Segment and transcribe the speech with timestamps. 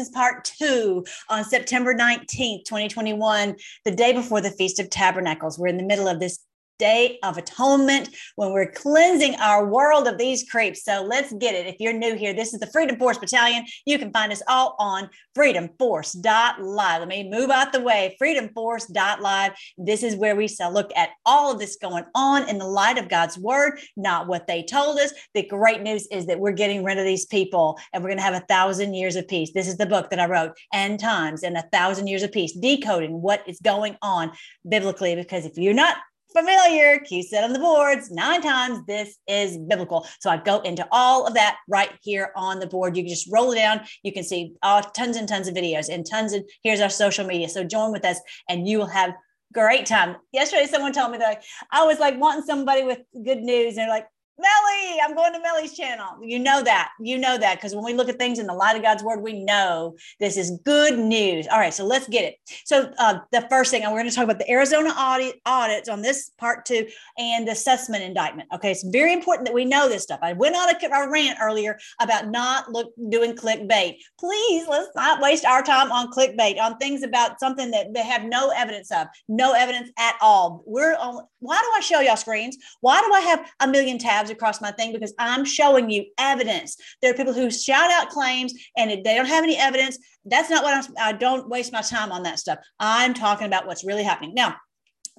[0.00, 5.58] Is part 2 on September 19th, 2021, the day before the Feast of Tabernacles.
[5.58, 6.38] We're in the middle of this
[6.80, 10.82] Day of Atonement when we're cleansing our world of these creeps.
[10.82, 11.66] So let's get it.
[11.66, 13.66] If you're new here, this is the Freedom Force Battalion.
[13.84, 17.00] You can find us all on freedomforce.live.
[17.00, 18.16] Let me move out the way.
[18.20, 19.52] Freedomforce.live.
[19.78, 23.08] This is where we look at all of this going on in the light of
[23.08, 25.12] God's word, not what they told us.
[25.34, 28.24] The great news is that we're getting rid of these people and we're going to
[28.24, 29.52] have a thousand years of peace.
[29.52, 32.52] This is the book that I wrote, End Times and a Thousand Years of Peace,
[32.52, 34.32] decoding what is going on
[34.68, 35.14] biblically.
[35.14, 35.96] Because if you're not
[36.32, 38.84] familiar, Q said on the boards nine times.
[38.86, 40.06] This is biblical.
[40.20, 42.96] So I go into all of that right here on the board.
[42.96, 43.80] You can just roll it down.
[44.02, 47.26] You can see uh, tons and tons of videos and tons of here's our social
[47.26, 47.48] media.
[47.48, 49.14] So join with us and you will have
[49.52, 50.16] great time.
[50.32, 53.76] Yesterday, someone told me that I was like wanting somebody with good news.
[53.76, 54.06] And they're like,
[54.40, 56.16] Melly, I'm going to Melly's channel.
[56.22, 56.90] You know that.
[56.98, 59.20] You know that because when we look at things in the light of God's word,
[59.20, 61.46] we know this is good news.
[61.48, 62.36] All right, so let's get it.
[62.64, 65.88] So uh, the first thing, and we're going to talk about the Arizona audit audits
[65.88, 66.86] on this part two
[67.18, 68.48] and the Sussmann indictment.
[68.54, 70.20] Okay, it's very important that we know this stuff.
[70.22, 73.96] I went on a, a rant earlier about not look doing clickbait.
[74.18, 78.24] Please, let's not waste our time on clickbait on things about something that they have
[78.24, 80.62] no evidence of, no evidence at all.
[80.66, 81.26] We're on.
[81.40, 82.56] Why do I show y'all screens?
[82.80, 84.29] Why do I have a million tabs?
[84.30, 86.76] Across my thing because I'm showing you evidence.
[87.00, 89.98] There are people who shout out claims and they don't have any evidence.
[90.24, 92.58] That's not what I'm, I don't waste my time on that stuff.
[92.78, 94.34] I'm talking about what's really happening.
[94.34, 94.56] Now,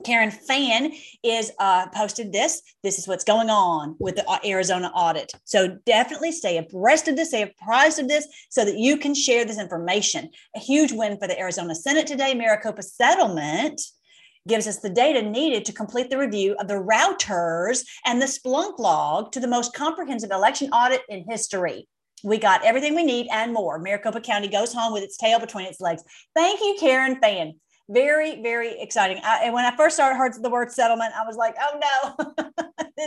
[0.04, 2.62] Karen Fann is uh, posted this.
[2.84, 5.32] This is what's going on with the uh, Arizona audit.
[5.44, 9.46] So definitely stay abreast of this, stay apprised of this, so that you can share
[9.46, 10.30] this information.
[10.56, 12.34] A huge win for the Arizona Senate today.
[12.34, 13.82] Maricopa settlement
[14.48, 18.80] gives us the data needed to complete the review of the routers and the Splunk
[18.80, 21.88] log to the most comprehensive election audit in history.
[22.24, 23.80] We got everything we need and more.
[23.80, 26.04] Maricopa County goes home with its tail between its legs.
[26.36, 27.54] Thank you, Karen Fann
[27.92, 29.20] very very exciting.
[29.24, 32.52] I, and when i first started heard the word settlement i was like oh no.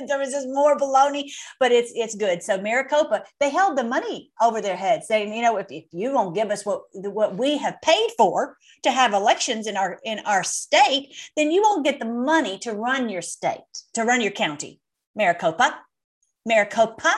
[0.09, 1.31] There was just more baloney
[1.61, 2.43] but it's it's good.
[2.43, 6.13] So maricopa they held the money over their heads saying you know if, if you
[6.13, 10.19] won't give us what what we have paid for to have elections in our in
[10.21, 13.61] our state then you won't get the money to run your state
[13.95, 14.81] to run your county.
[15.15, 15.81] Maricopa
[16.45, 17.15] maricopa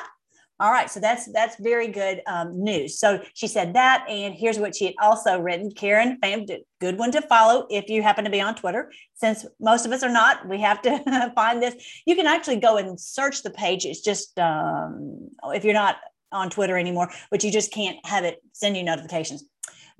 [0.58, 2.98] all right, so that's that's very good um, news.
[2.98, 5.70] So she said that, and here's what she had also written.
[5.70, 6.46] Karen, Fann,
[6.80, 8.90] good one to follow if you happen to be on Twitter.
[9.14, 11.74] Since most of us are not, we have to find this.
[12.06, 13.84] You can actually go and search the page.
[13.84, 15.96] It's just um, if you're not
[16.32, 19.44] on Twitter anymore, but you just can't have it send you notifications.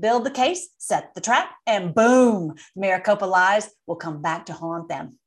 [0.00, 4.88] Build the case, set the trap, and boom, Maricopa lies will come back to haunt
[4.88, 5.18] them.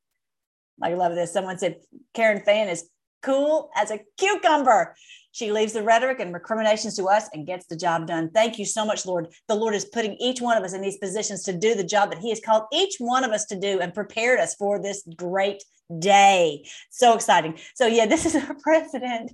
[0.81, 1.33] I love this.
[1.33, 1.77] Someone said
[2.15, 2.89] Karen Fann is
[3.21, 4.95] cool as a cucumber.
[5.31, 8.31] She leaves the rhetoric and recriminations to us and gets the job done.
[8.31, 9.27] Thank you so much, Lord.
[9.47, 12.11] The Lord is putting each one of us in these positions to do the job
[12.11, 15.07] that He has called each one of us to do and prepared us for this
[15.15, 15.63] great
[15.97, 16.65] day.
[16.89, 17.57] So exciting.
[17.75, 19.31] So, yeah, this is our president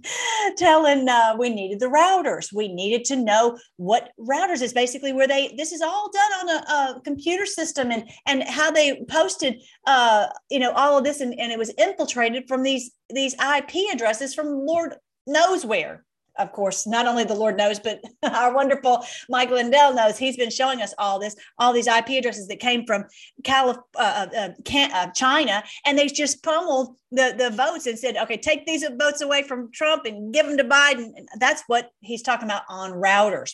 [0.58, 2.54] telling uh, we needed the routers.
[2.54, 6.50] We needed to know what routers is basically where they, this is all done on
[6.50, 11.22] a, a computer system and, and how they posted, uh, you know, all of this
[11.22, 14.96] and, and it was infiltrated from these, these IP addresses from Lord
[15.28, 16.06] knows where.
[16.38, 20.18] Of course, not only the Lord knows, but our wonderful Mike Lindell knows.
[20.18, 23.06] He's been showing us all this, all these IP addresses that came from
[23.44, 28.18] Calif- uh, uh, uh, uh, China, and they just pummeled the, the votes and said,
[28.18, 31.12] okay, take these votes away from Trump and give them to Biden.
[31.40, 33.53] That's what he's talking about on routers.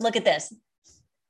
[0.00, 0.52] Look at this.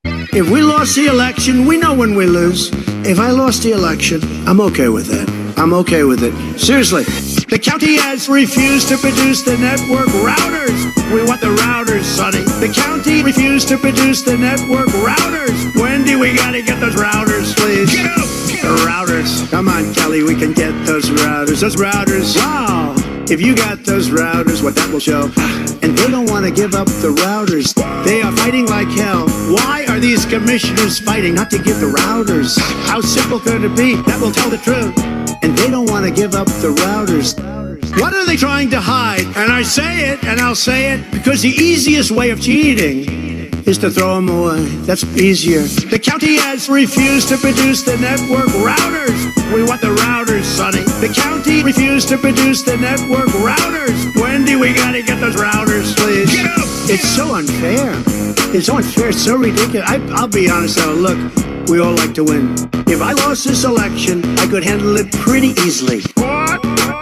[0.05, 2.71] If we lost the election, we know when we lose.
[3.05, 5.29] If I lost the election, I'm okay with that.
[5.59, 6.59] I'm okay with it.
[6.59, 7.05] Seriously.
[7.53, 10.73] The county has refused to produce the network routers.
[11.13, 12.41] We want the routers, Sonny.
[12.65, 15.77] The county refused to produce the network routers.
[15.77, 17.95] Wendy, we gotta get those routers, please.
[17.95, 18.25] Get up!
[18.49, 18.79] Get up.
[18.79, 19.51] The routers.
[19.51, 21.61] Come on, Kelly, we can get those routers.
[21.61, 22.35] Those routers.
[22.39, 22.95] Wow.
[23.29, 25.31] If you got those routers, what that will show.
[25.83, 27.75] And they don't want to give up the routers.
[28.05, 29.29] They are fighting like hell.
[29.53, 32.57] Why are these commissioners fighting not to give the routers?
[32.87, 33.97] How simple could it be?
[34.07, 35.22] That will tell the truth.
[35.43, 37.37] And they don't want to give up the routers.
[38.01, 39.27] What are they trying to hide?
[39.37, 43.33] And I say it, and I'll say it, because the easiest way of cheating
[43.67, 44.65] is to throw them away.
[44.87, 45.63] That's easier.
[45.63, 49.55] The county has refused to produce the network routers.
[49.55, 50.83] We want the routers, Sonny.
[51.05, 54.21] The county refused to produce the network routers.
[54.21, 56.31] Wendy, we gotta get those routers, please.
[56.95, 57.95] It's so unfair.
[58.55, 59.09] It's so unfair.
[59.09, 59.89] It's so ridiculous.
[59.89, 60.77] I, I'll be honest.
[60.77, 61.17] Though, look,
[61.67, 62.53] we all like to win.
[62.87, 66.03] If I lost this election, I could handle it pretty easily.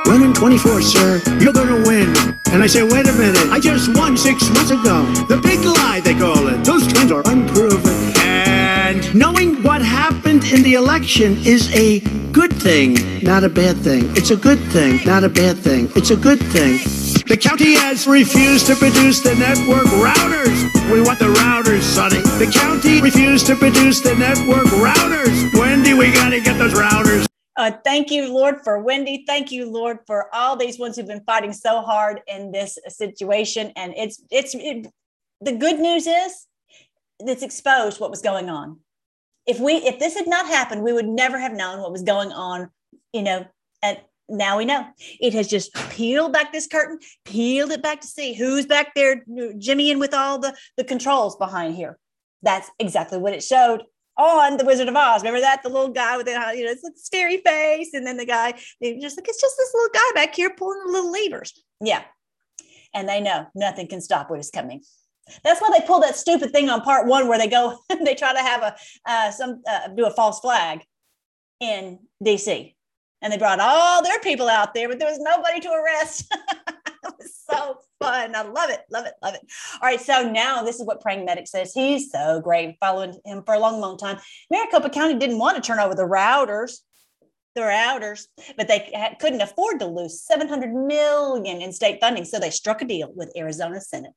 [0.06, 1.20] One in 24, sir.
[1.40, 2.14] You're gonna win.
[2.52, 3.50] And I say, wait a minute.
[3.50, 5.02] I just won six months ago.
[5.26, 6.64] The big lie, they call it.
[6.64, 8.12] Those claims are unproven.
[8.19, 11.98] And knowing what happened in the election is a
[12.31, 12.94] good thing,
[13.25, 14.04] not a bad thing.
[14.16, 15.90] It's a good thing, not a bad thing.
[15.96, 16.78] It's a good thing.
[17.31, 20.91] The county has refused to produce the network routers.
[20.91, 22.19] We want the routers, Sonny.
[22.44, 25.56] The county refused to produce the network routers.
[25.56, 27.27] Wendy, we gotta get those routers.
[27.56, 29.23] Uh, thank you, Lord, for Wendy.
[29.29, 33.73] Thank you, Lord, for all these ones who've been fighting so hard in this situation.
[33.76, 34.88] And it's it's it,
[35.41, 36.49] the good news is
[37.21, 38.81] it's exposed what was going on.
[39.47, 42.33] If we if this had not happened, we would never have known what was going
[42.33, 42.71] on.
[43.12, 43.47] You know,
[43.85, 44.00] and
[44.31, 44.87] now we know
[45.21, 49.25] it has just peeled back this curtain, peeled it back to see who's back there,
[49.59, 51.99] Jimmy, in with all the the controls behind here.
[52.43, 53.82] That's exactly what it showed
[54.17, 55.23] on the Wizard of Oz.
[55.23, 58.27] Remember that the little guy with the you know a scary face, and then the
[58.27, 61.62] guy they just like it's just this little guy back here pulling the little levers.
[61.81, 62.03] Yeah,
[62.94, 64.83] and they know nothing can stop what is coming.
[65.44, 68.33] That's why they pull that stupid thing on part one where they go they try
[68.33, 68.76] to have a
[69.06, 70.83] uh, some uh, do a false flag
[71.61, 72.75] in DC,
[73.22, 76.34] and they brought all their people out there, but there was nobody to arrest.
[76.69, 78.34] it was so fun.
[78.34, 79.43] I love it, love it, love it.
[79.75, 81.72] All right, so now this is what Praying Medic says.
[81.72, 84.19] He's so great, following him for a long, long time.
[84.50, 86.78] Maricopa County didn't want to turn over the routers,
[87.55, 88.26] the routers,
[88.56, 92.84] but they couldn't afford to lose 700 million in state funding, so they struck a
[92.84, 94.12] deal with Arizona Senate.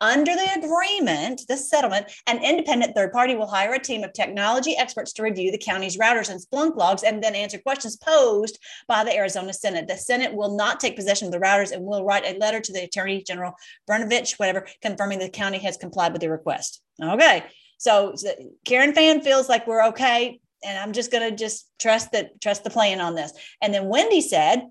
[0.00, 4.76] Under the agreement, the settlement, an independent third party will hire a team of technology
[4.76, 8.58] experts to review the county's routers and Splunk logs and then answer questions posed
[8.88, 9.88] by the Arizona Senate.
[9.88, 12.72] The Senate will not take possession of the routers and will write a letter to
[12.72, 13.54] the Attorney General
[13.88, 16.82] Brnovich, whatever, confirming the county has complied with the request.
[17.02, 17.44] Okay.
[17.78, 18.32] So, so
[18.64, 20.40] Karen Fann feels like we're okay.
[20.62, 23.32] And I'm just going to just trust that, trust the plan on this.
[23.62, 24.68] And then Wendy said,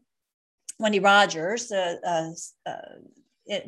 [0.77, 2.29] Wendy Rogers, uh, uh,
[2.69, 2.75] uh,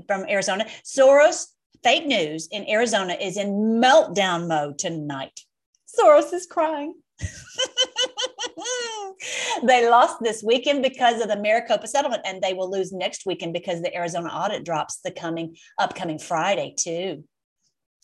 [0.07, 0.65] from Arizona.
[0.83, 1.47] Soros
[1.83, 5.39] fake news in Arizona is in meltdown mode tonight.
[5.87, 6.95] Soros is crying.
[9.63, 13.53] they lost this weekend because of the Maricopa settlement, and they will lose next weekend
[13.53, 17.23] because the Arizona audit drops the coming upcoming Friday too.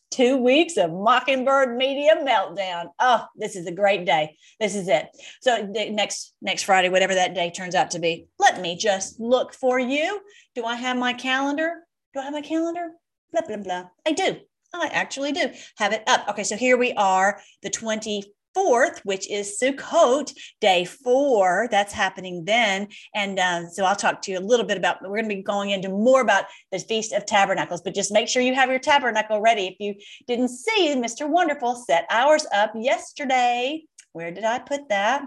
[0.09, 2.87] Two weeks of Mockingbird media meltdown.
[2.99, 4.37] Oh, this is a great day.
[4.59, 5.07] This is it.
[5.41, 9.53] So next next Friday, whatever that day turns out to be, let me just look
[9.53, 10.21] for you.
[10.55, 11.83] Do I have my calendar?
[12.13, 12.91] Do I have my calendar?
[13.31, 13.89] Blah blah blah.
[14.05, 14.37] I do.
[14.73, 16.27] I actually do have it up.
[16.29, 18.23] Okay, so here we are, the 20
[18.57, 21.67] 4th, which is Sukkot, day four.
[21.69, 22.87] That's happening then.
[23.13, 25.43] And um, so I'll talk to you a little bit about, we're going to be
[25.43, 28.79] going into more about the Feast of Tabernacles, but just make sure you have your
[28.79, 29.67] tabernacle ready.
[29.67, 29.95] If you
[30.27, 31.29] didn't see, Mr.
[31.29, 33.83] Wonderful set ours up yesterday.
[34.13, 35.25] Where did I put that?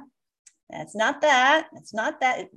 [0.71, 1.69] That's not that.
[1.73, 2.49] That's not that.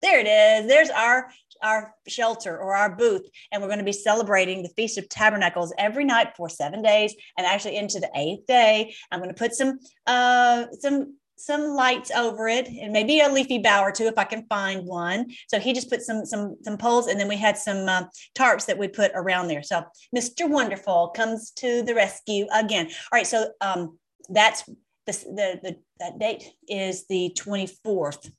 [0.00, 0.68] There it is.
[0.68, 1.30] There's our
[1.62, 5.72] our shelter or our booth, and we're going to be celebrating the Feast of Tabernacles
[5.78, 8.94] every night for seven days, and actually into the eighth day.
[9.10, 13.58] I'm going to put some uh some some lights over it and maybe a leafy
[13.58, 15.26] bower too if i can find one.
[15.48, 18.04] So he just put some some some poles and then we had some uh,
[18.36, 19.62] tarps that we put around there.
[19.62, 19.84] So
[20.14, 22.86] mr wonderful comes to the rescue again.
[22.86, 23.98] All right so um
[24.28, 24.64] that's
[25.06, 28.30] the the, the that date is the 24th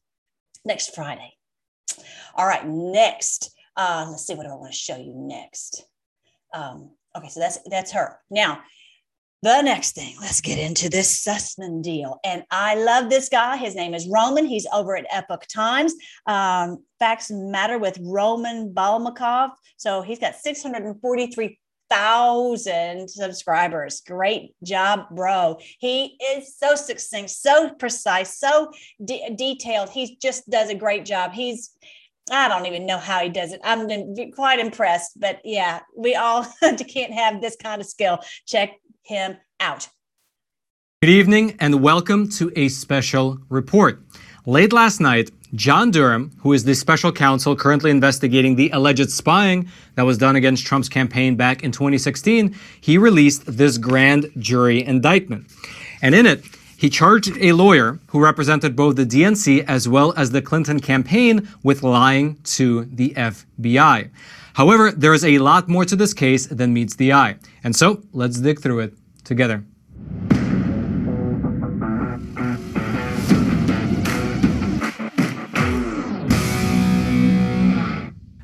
[0.66, 1.34] next friday
[2.36, 3.56] all right, next.
[3.75, 5.86] Uh, let's see what I want to show you next.
[6.53, 8.20] Um, okay, so that's that's her.
[8.29, 8.62] Now,
[9.41, 12.20] the next thing, let's get into this Sussmann deal.
[12.25, 13.56] And I love this guy.
[13.56, 14.46] His name is Roman.
[14.46, 15.94] He's over at Epoch Times.
[16.25, 19.51] Um, Facts Matter with Roman Balmakov.
[19.77, 20.36] So he's got
[21.89, 24.01] 643,000 subscribers.
[24.05, 25.58] Great job, bro.
[25.79, 28.72] He is so succinct, so precise, so
[29.03, 29.89] de- detailed.
[29.89, 31.34] He just does a great job.
[31.34, 31.72] He's
[32.31, 33.62] I don't even know how he does it.
[33.63, 33.88] I'm
[34.34, 38.19] quite impressed, but yeah, we all can't have this kind of skill.
[38.46, 39.88] Check him out.
[41.01, 44.05] Good evening and welcome to a special report.
[44.50, 49.70] Late last night, John Durham, who is the special counsel currently investigating the alleged spying
[49.94, 55.46] that was done against Trump's campaign back in 2016, he released this grand jury indictment.
[56.01, 56.44] And in it,
[56.75, 61.48] he charged a lawyer who represented both the DNC as well as the Clinton campaign
[61.62, 64.10] with lying to the FBI.
[64.56, 67.36] However, there is a lot more to this case than meets the eye.
[67.63, 69.63] And so let's dig through it together.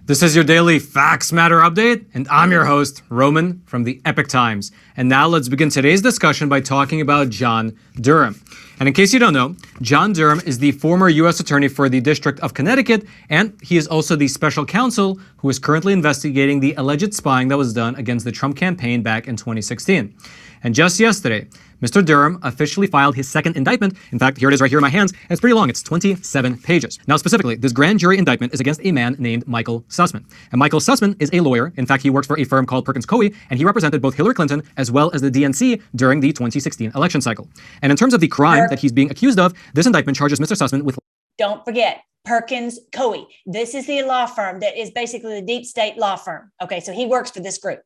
[0.07, 4.27] This is your daily Facts Matter update, and I'm your host, Roman from the Epoch
[4.27, 4.71] Times.
[4.95, 8.39] And now let's begin today's discussion by talking about John Durham.
[8.79, 11.39] And in case you don't know, John Durham is the former U.S.
[11.39, 15.57] Attorney for the District of Connecticut, and he is also the special counsel who is
[15.57, 20.15] currently investigating the alleged spying that was done against the Trump campaign back in 2016.
[20.63, 21.47] And just yesterday,
[21.85, 22.03] Mr.
[22.03, 23.95] Durham officially filed his second indictment.
[24.11, 25.69] In fact, here it is right here in my hands, and it's pretty long.
[25.69, 26.97] It's 27 pages.
[27.05, 30.25] Now, specifically, this grand jury indictment is against a man named Michael Sussmann.
[30.51, 31.71] And Michael Sussmann is a lawyer.
[31.77, 34.33] In fact, he works for a firm called Perkins Coie, and he represented both Hillary
[34.33, 37.47] Clinton as well as the DNC during the 2016 election cycle.
[37.83, 40.57] And in terms of the crime that he's being accused of, this indictment charges Mr.
[40.57, 40.97] Sussmann with
[41.37, 43.27] don't forget Perkins Coie.
[43.45, 46.51] This is the law firm that is basically the deep state law firm.
[46.63, 47.81] Okay, so he works for this group.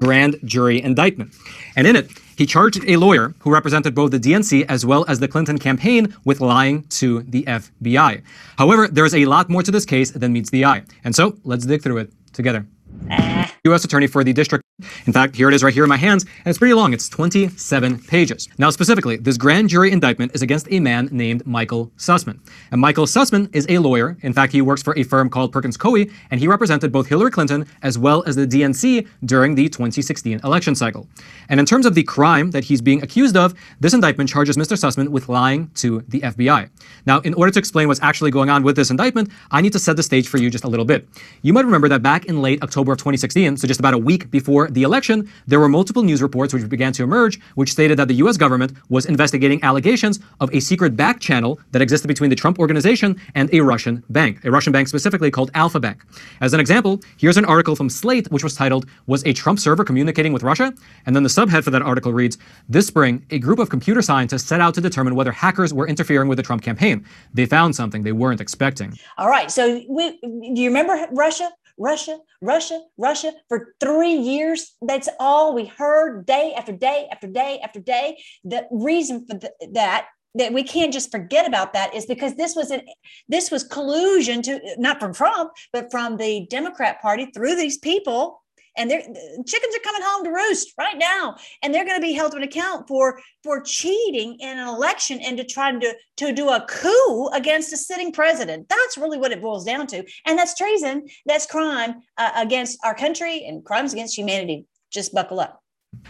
[0.00, 1.34] Grand jury indictment.
[1.76, 5.18] And in it, he charged a lawyer who represented both the DNC as well as
[5.20, 8.22] the Clinton campaign with lying to the FBI.
[8.58, 10.82] However, there is a lot more to this case than meets the eye.
[11.04, 12.66] And so let's dig through it together.
[13.10, 13.50] Ah.
[13.64, 13.84] U.S.
[13.84, 14.62] Attorney for the District.
[15.06, 16.92] In fact, here it is right here in my hands, and it's pretty long.
[16.92, 18.48] It's 27 pages.
[18.58, 22.38] Now, specifically, this grand jury indictment is against a man named Michael Sussmann.
[22.70, 24.16] And Michael Sussmann is a lawyer.
[24.22, 27.30] In fact, he works for a firm called Perkins Coie, and he represented both Hillary
[27.30, 31.08] Clinton as well as the DNC during the 2016 election cycle.
[31.48, 34.76] And in terms of the crime that he's being accused of, this indictment charges Mr.
[34.76, 36.68] Sussmann with lying to the FBI.
[37.06, 39.78] Now, in order to explain what's actually going on with this indictment, I need to
[39.78, 41.08] set the stage for you just a little bit.
[41.42, 44.30] You might remember that back in late October of 2016, so just about a week
[44.30, 48.08] before the election, there were multiple news reports which began to emerge, which stated that
[48.08, 52.36] the US government was investigating allegations of a secret back channel that existed between the
[52.36, 56.02] Trump organization and a Russian bank, a Russian bank specifically called Alfa Bank.
[56.40, 59.84] As an example, here's an article from Slate which was titled, Was a Trump server
[59.84, 60.72] communicating with Russia?
[61.06, 62.38] And then the subhead for that article reads,
[62.68, 66.28] This spring, a group of computer scientists set out to determine whether hackers were interfering
[66.28, 67.04] with the Trump campaign.
[67.34, 68.98] They found something they weren't expecting.
[69.18, 69.50] All right.
[69.50, 71.50] So we, do you remember Russia?
[71.82, 74.74] Russia, Russia, Russia for three years.
[74.80, 78.22] That's all we heard day after day after day after day.
[78.44, 82.56] The reason for the, that that we can't just forget about that is because this
[82.56, 82.82] was an
[83.28, 88.41] this was collusion to not from Trump but from the Democrat Party through these people
[88.76, 92.12] and their chickens are coming home to roost right now and they're going to be
[92.12, 96.32] held to an account for for cheating in an election and to try to to
[96.32, 98.68] do a coup against a sitting president.
[98.68, 100.04] That's really what it boils down to.
[100.26, 104.66] And that's treason that's crime uh, against our country and crimes against humanity.
[104.90, 105.61] Just buckle up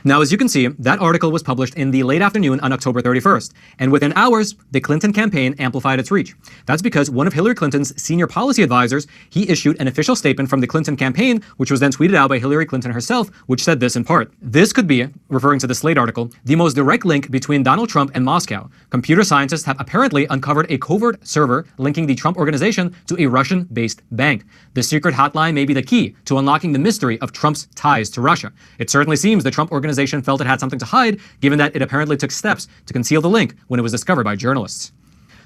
[0.04, 3.00] now, as you can see, that article was published in the late afternoon on October
[3.02, 6.34] 31st, and within hours, the Clinton campaign amplified its reach.
[6.66, 10.60] That's because one of Hillary Clinton's senior policy advisors, he issued an official statement from
[10.60, 13.94] the Clinton campaign, which was then tweeted out by Hillary Clinton herself, which said this
[13.94, 14.32] in part.
[14.40, 18.10] This could be, referring to the Slate article, the most direct link between Donald Trump
[18.14, 18.68] and Moscow.
[18.90, 24.02] Computer scientists have apparently uncovered a covert server linking the Trump organization to a Russian-based
[24.10, 24.44] bank.
[24.74, 28.20] The secret hotline may be the key to unlocking the mystery of Trump's ties to
[28.20, 28.52] Russia.
[28.78, 31.82] It certainly seems the Trump organization felt it had something to hide, given that it
[31.82, 34.92] apparently took steps to conceal the link when it was discovered by journalists.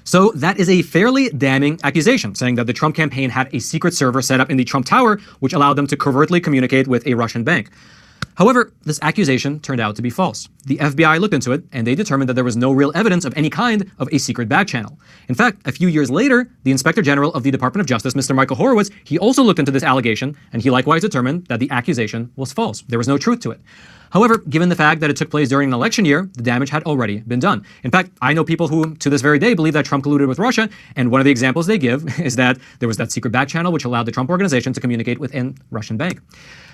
[0.03, 3.93] So that is a fairly damning accusation, saying that the Trump campaign had a secret
[3.93, 7.13] server set up in the Trump Tower, which allowed them to covertly communicate with a
[7.13, 7.71] Russian bank.
[8.37, 10.47] However, this accusation turned out to be false.
[10.65, 13.33] The FBI looked into it, and they determined that there was no real evidence of
[13.35, 14.99] any kind of a secret back channel.
[15.27, 18.35] In fact, a few years later, the Inspector General of the Department of Justice, Mr.
[18.35, 22.31] Michael Horowitz, he also looked into this allegation, and he likewise determined that the accusation
[22.35, 22.83] was false.
[22.87, 23.59] There was no truth to it.
[24.11, 26.83] However, given the fact that it took place during an election year, the damage had
[26.83, 27.65] already been done.
[27.83, 30.39] In fact, I know people who, to this very day, believe that Trump colluded with
[30.39, 33.47] Russia, and one of the examples they give is that there was that secret back
[33.47, 36.21] channel which allowed the Trump organization to communicate with a Russian bank.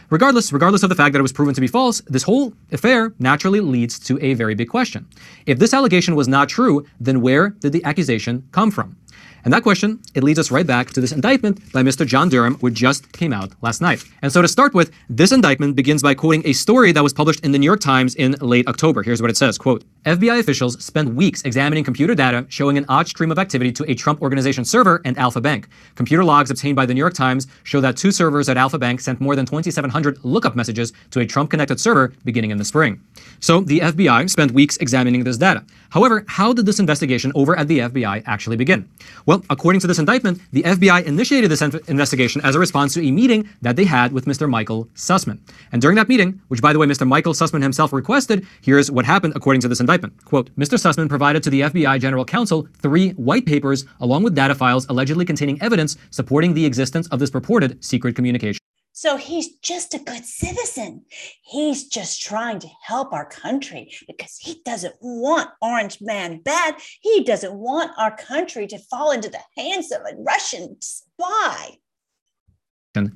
[0.10, 3.14] Regardless, regardless of the fact that it was proven to be false, this whole affair
[3.20, 5.08] naturally leads to a very big question.
[5.46, 8.98] If this allegation was not true, then where did the accusation come from?
[9.44, 12.06] And that question, it leads us right back to this indictment by Mr.
[12.06, 14.04] John Durham, which just came out last night.
[14.22, 17.42] And so to start with, this indictment begins by quoting a story that was published
[17.42, 19.04] in the New York Times in late October.
[19.04, 23.08] Here's what it says, quote, FBI officials spent weeks examining computer data showing an odd
[23.08, 25.68] stream of activity to a Trump organization server and Alfa Bank.
[25.96, 29.02] Computer logs obtained by the New York Times show that two servers at Alfa Bank
[29.02, 33.02] sent more than 2,700 lookup messages to a Trump-connected server beginning in the spring.
[33.40, 35.64] So the FBI spent weeks examining this data.
[35.90, 38.90] However, how did this investigation over at the FBI actually begin?
[39.26, 43.12] Well, according to this indictment, the FBI initiated this investigation as a response to a
[43.12, 44.50] meeting that they had with Mr.
[44.50, 45.40] Michael Sussmann.
[45.72, 47.08] And during that meeting, which by the way Mr.
[47.08, 50.24] Michael Sussmann himself requested, here's what happened according to this indictment.
[50.26, 50.78] Quote, Mr.
[50.78, 55.26] Sussmann provided to the FBI General Counsel three white papers along with data files allegedly
[55.26, 58.60] containing evidence supporting the existence of this purported secret communication.
[58.96, 61.04] So he's just a good citizen.
[61.42, 66.76] He's just trying to help our country because he doesn't want Orange Man bad.
[67.02, 71.78] He doesn't want our country to fall into the hands of a Russian spy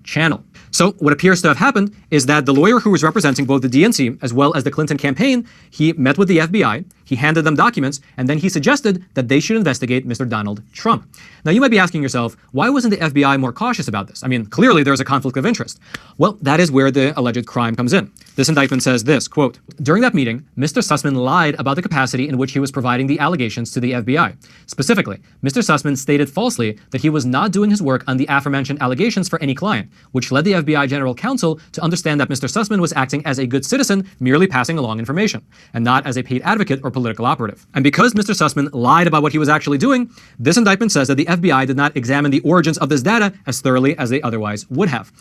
[0.03, 0.43] channel.
[0.71, 3.67] So what appears to have happened is that the lawyer who was representing both the
[3.67, 7.55] DNC as well as the Clinton campaign, he met with the FBI, he handed them
[7.55, 10.27] documents, and then he suggested that they should investigate Mr.
[10.27, 11.07] Donald Trump.
[11.45, 14.23] Now, you might be asking yourself, why wasn't the FBI more cautious about this?
[14.23, 15.79] I mean, clearly there's a conflict of interest.
[16.17, 18.11] Well, that is where the alleged crime comes in.
[18.35, 20.83] This indictment says this, quote, During that meeting, Mr.
[20.83, 24.35] Sussmann lied about the capacity in which he was providing the allegations to the FBI.
[24.65, 25.63] Specifically, Mr.
[25.63, 29.41] Sussmann stated falsely that he was not doing his work on the aforementioned allegations for
[29.41, 32.49] any client, which led the FBI general counsel to understand that Mr.
[32.51, 36.23] Sussmann was acting as a good citizen, merely passing along information, and not as a
[36.23, 37.65] paid advocate or political operative.
[37.73, 38.33] And because Mr.
[38.33, 41.77] Sussmann lied about what he was actually doing, this indictment says that the FBI did
[41.77, 45.11] not examine the origins of this data as thoroughly as they otherwise would have.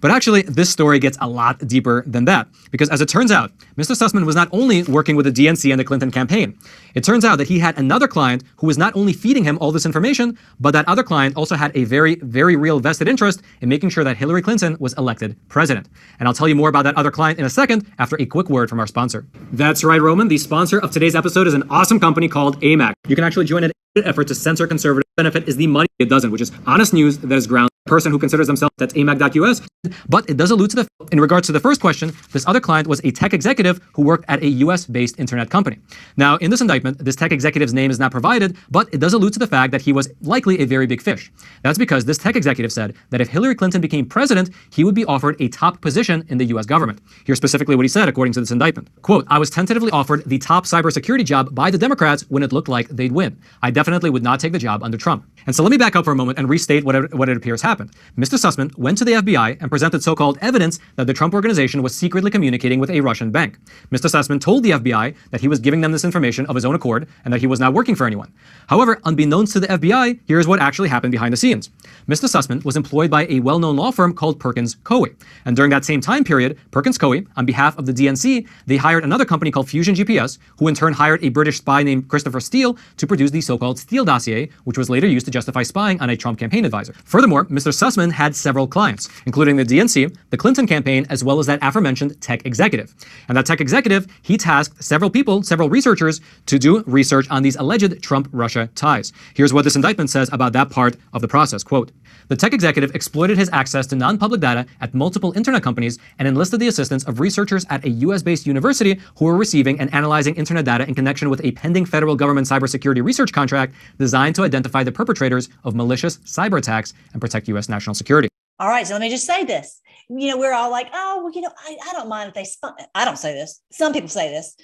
[0.00, 2.48] But actually, this story gets a lot deeper than that.
[2.70, 3.96] Because as it turns out, Mr.
[3.96, 6.58] Sussmann was not only working with the DNC and the Clinton campaign.
[6.94, 9.72] It turns out that he had another client who was not only feeding him all
[9.72, 13.68] this information, but that other client also had a very, very real vested interest in
[13.68, 15.88] making sure that Hillary Clinton was elected president.
[16.18, 18.48] And I'll tell you more about that other client in a second after a quick
[18.48, 19.26] word from our sponsor.
[19.52, 20.28] That's right, Roman.
[20.28, 22.94] The sponsor of today's episode is an awesome company called AMAC.
[23.08, 26.30] You can actually join an effort to censor conservative benefit is the money it doesn't,
[26.30, 29.60] which is honest news that is grounded person who considers themselves that's amac.us
[30.08, 32.88] but it does allude to the in regards to the first question this other client
[32.88, 35.78] was a tech executive who worked at a us based internet company.
[36.16, 39.34] Now in this indictment this tech executive's name is not provided but it does allude
[39.34, 41.30] to the fact that he was likely a very big fish.
[41.62, 45.04] That's because this tech executive said that if hillary clinton became president he would be
[45.04, 47.02] offered a top position in the us government.
[47.26, 48.88] Here's specifically what he said according to this indictment.
[49.02, 52.68] Quote i was tentatively offered the top cybersecurity job by the democrats when it looked
[52.68, 53.38] like they'd win.
[53.62, 55.30] I definitely would not take the job under trump.
[55.46, 57.36] And so let me back up for a moment and restate what it, what it
[57.36, 57.90] appears happened happened.
[58.16, 58.38] Mr.
[58.38, 61.92] Sussmann went to the FBI and presented so called evidence that the Trump organization was
[61.92, 63.58] secretly communicating with a Russian bank.
[63.90, 64.08] Mr.
[64.08, 67.08] Sussmann told the FBI that he was giving them this information of his own accord
[67.24, 68.32] and that he was not working for anyone.
[68.68, 71.70] However, unbeknownst to the FBI, here's what actually happened behind the scenes.
[72.06, 72.28] Mr.
[72.28, 75.16] Sussmann was employed by a well known law firm called Perkins Coie.
[75.44, 79.02] And during that same time period, Perkins Coie, on behalf of the DNC, they hired
[79.02, 82.78] another company called Fusion GPS, who in turn hired a British spy named Christopher Steele
[82.98, 86.10] to produce the so called Steele dossier, which was later used to justify spying on
[86.10, 86.94] a Trump campaign advisor.
[87.04, 87.63] Furthermore, Mr.
[87.70, 92.20] Sussmann had several clients, including the DNC, the Clinton campaign, as well as that aforementioned
[92.20, 92.94] tech executive.
[93.28, 97.56] And that tech executive, he tasked several people, several researchers, to do research on these
[97.56, 99.12] alleged Trump Russia ties.
[99.34, 101.62] Here's what this indictment says about that part of the process.
[101.62, 101.92] Quote,
[102.28, 106.26] the tech executive exploited his access to non public data at multiple internet companies and
[106.26, 110.34] enlisted the assistance of researchers at a US based university who were receiving and analyzing
[110.36, 114.82] internet data in connection with a pending federal government cybersecurity research contract designed to identify
[114.82, 118.28] the perpetrators of malicious cyber attacks and protect US national security.
[118.58, 119.80] All right, so let me just say this.
[120.08, 122.68] You know, we're all like, oh, well, you know, I, I don't mind if they.
[122.94, 123.60] I don't say this.
[123.72, 124.54] Some people say this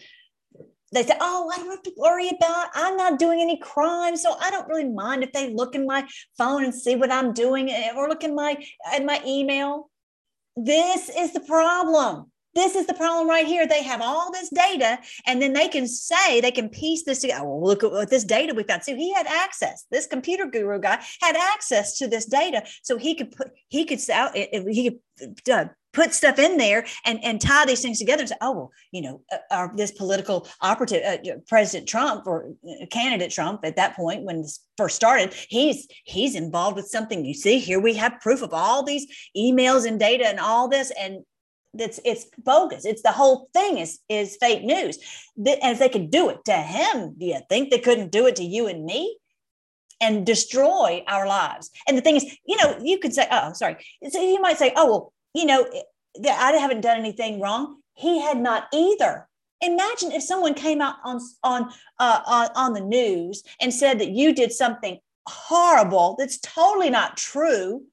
[0.93, 2.69] they say, "Oh, I don't have to worry about.
[2.75, 6.07] I'm not doing any crime, so I don't really mind if they look in my
[6.37, 8.57] phone and see what I'm doing, eh, or look in my
[8.97, 9.91] in my email."
[10.57, 12.31] This is the problem.
[12.55, 13.67] This is the problem right here.
[13.67, 17.45] They have all this data, and then they can say they can piece this together.
[17.45, 18.83] Well, look at what this data we found.
[18.83, 19.87] So he had access.
[19.91, 24.01] This computer guru guy had access to this data, so he could put he could
[24.69, 28.37] he could uh, put stuff in there and, and tie these things together and say,
[28.41, 33.31] oh, well, you know, uh, our, this political operative, uh, President Trump or uh, candidate
[33.31, 37.25] Trump at that point when this first started, he's he's involved with something.
[37.25, 40.93] You see, here we have proof of all these emails and data and all this,
[40.99, 41.25] and
[41.75, 42.85] that's it's bogus.
[42.85, 44.99] It's the whole thing is is fake news.
[45.37, 48.37] And if they could do it to him, do you think they couldn't do it
[48.37, 49.17] to you and me?
[50.01, 51.71] and destroy our lives.
[51.87, 53.77] And the thing is, you know, you could say, oh, sorry.
[54.09, 55.69] So you might say, oh, well, you know,
[56.27, 57.81] I haven't done anything wrong.
[57.95, 59.29] He had not either.
[59.61, 64.09] Imagine if someone came out on on uh, on, on the news and said that
[64.09, 67.85] you did something horrible that's totally not true.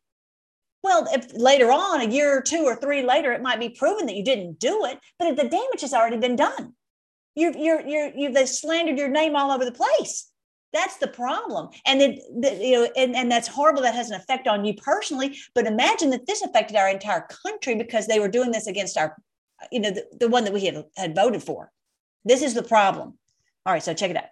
[0.83, 4.05] Well, if later on, a year or two or three later, it might be proven
[4.05, 6.73] that you didn't do it, but the damage has already been done.
[7.35, 10.31] You've you're, you're, you've slandered your name all over the place.
[10.73, 11.69] That's the problem.
[11.85, 13.81] And then, the, you know, and, and that's horrible.
[13.81, 15.37] That has an effect on you personally.
[15.55, 19.15] But imagine that this affected our entire country because they were doing this against our,
[19.71, 21.71] you know, the, the one that we had, had voted for.
[22.25, 23.17] This is the problem.
[23.65, 23.83] All right.
[23.83, 24.25] So check it out.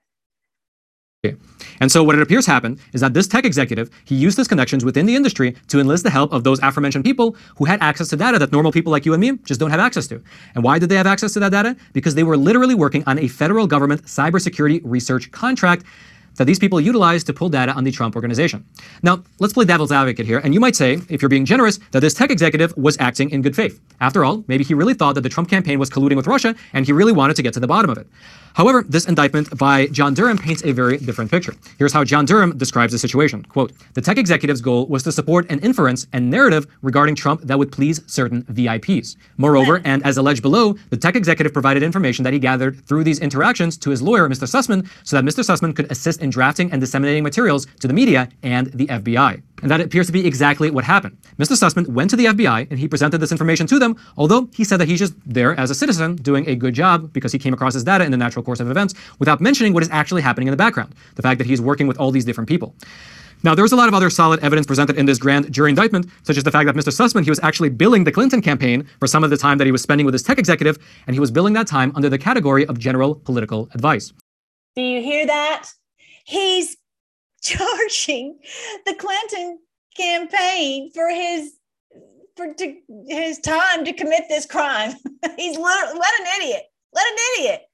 [1.79, 4.85] And so what it appears happened is that this tech executive, he used his connections
[4.85, 8.15] within the industry to enlist the help of those aforementioned people who had access to
[8.15, 10.21] data that normal people like you and me just don't have access to.
[10.53, 11.75] And why did they have access to that data?
[11.93, 15.83] Because they were literally working on a federal government cybersecurity research contract
[16.37, 18.65] that these people utilized to pull data on the Trump organization.
[19.03, 22.01] Now, let's play devil's advocate here, and you might say, if you're being generous, that
[22.01, 23.79] this tech executive was acting in good faith.
[24.01, 26.85] After all, maybe he really thought that the Trump campaign was colluding with Russia, and
[26.85, 28.07] he really wanted to get to the bottom of it.
[28.55, 31.53] However, this indictment by John Durham paints a very different picture.
[31.77, 33.43] Here's how John Durham describes the situation.
[33.43, 37.59] Quote, the tech executive's goal was to support an inference and narrative regarding Trump that
[37.59, 39.17] would please certain VIPs.
[39.35, 43.19] Moreover, and as alleged below, the tech executive provided information that he gathered through these
[43.19, 44.47] interactions to his lawyer, Mr.
[44.47, 45.43] Sussmann, so that Mr.
[45.43, 49.41] Sussmann could assist in drafting and disseminating materials to the media and the FBI.
[49.61, 51.17] And that appears to be exactly what happened.
[51.37, 51.57] Mr.
[51.57, 54.77] Sussmann went to the FBI and he presented this information to them, although he said
[54.77, 57.73] that he's just there as a citizen doing a good job because he came across
[57.73, 60.51] his data in the natural course of events without mentioning what is actually happening in
[60.51, 62.75] the background the fact that he's working with all these different people.
[63.43, 66.37] Now, there's a lot of other solid evidence presented in this grand jury indictment, such
[66.37, 66.91] as the fact that Mr.
[66.91, 69.71] Sussmann, he was actually billing the Clinton campaign for some of the time that he
[69.71, 72.65] was spending with his tech executive, and he was billing that time under the category
[72.65, 74.13] of general political advice.
[74.75, 75.69] Do you hear that?
[76.25, 76.77] He's
[77.43, 78.39] charging
[78.85, 79.59] the Clinton
[79.95, 81.53] campaign for his
[82.35, 82.75] for to,
[83.07, 84.93] his time to commit this crime.
[85.37, 86.63] He's what an idiot.
[86.91, 87.64] What an idiot.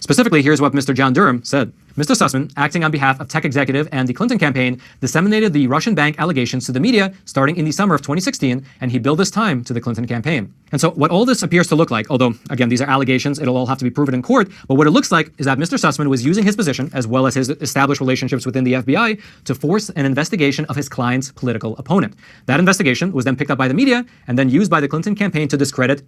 [0.00, 0.94] Specifically, here's what Mr.
[0.94, 1.72] John Durham said.
[1.98, 2.14] Mr.
[2.14, 6.20] Sussmann, acting on behalf of tech executive and the Clinton campaign, disseminated the Russian bank
[6.20, 9.64] allegations to the media starting in the summer of 2016, and he billed this time
[9.64, 10.54] to the Clinton campaign.
[10.70, 13.56] And so, what all this appears to look like, although, again, these are allegations, it'll
[13.56, 15.76] all have to be proven in court, but what it looks like is that Mr.
[15.76, 19.54] Sussmann was using his position, as well as his established relationships within the FBI, to
[19.56, 22.14] force an investigation of his client's political opponent.
[22.46, 25.16] That investigation was then picked up by the media and then used by the Clinton
[25.16, 26.02] campaign to discredit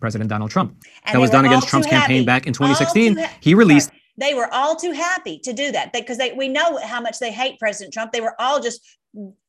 [0.00, 0.76] President Donald Trump.
[1.04, 3.16] And that was done against Trump's campaign back in 2016.
[3.16, 3.90] Ha- he released.
[4.16, 7.30] They were all too happy to do that because they, we know how much they
[7.30, 8.10] hate President Trump.
[8.12, 8.98] They were all just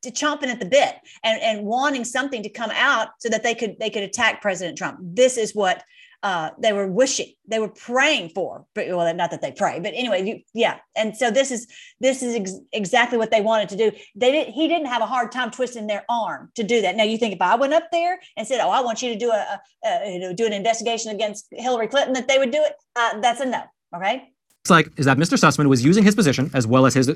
[0.06, 3.78] chomping at the bit and, and wanting something to come out so that they could
[3.80, 5.00] they could attack President Trump.
[5.02, 5.84] This is what
[6.22, 8.66] uh, they were wishing, they were praying for.
[8.76, 10.80] But well, not that they pray, but anyway, you, yeah.
[10.96, 11.68] And so this is
[12.00, 13.92] this is ex- exactly what they wanted to do.
[14.16, 14.48] They did.
[14.50, 16.96] He didn't have a hard time twisting their arm to do that.
[16.96, 19.20] Now you think if I went up there and said, "Oh, I want you to
[19.20, 22.62] do a, a you know do an investigation against Hillary Clinton," that they would do
[22.62, 22.74] it.
[22.96, 23.64] Uh, that's a no.
[23.96, 24.30] Okay.
[24.64, 25.38] It's like is that Mr.
[25.38, 27.10] Sussmann was using his position as well as his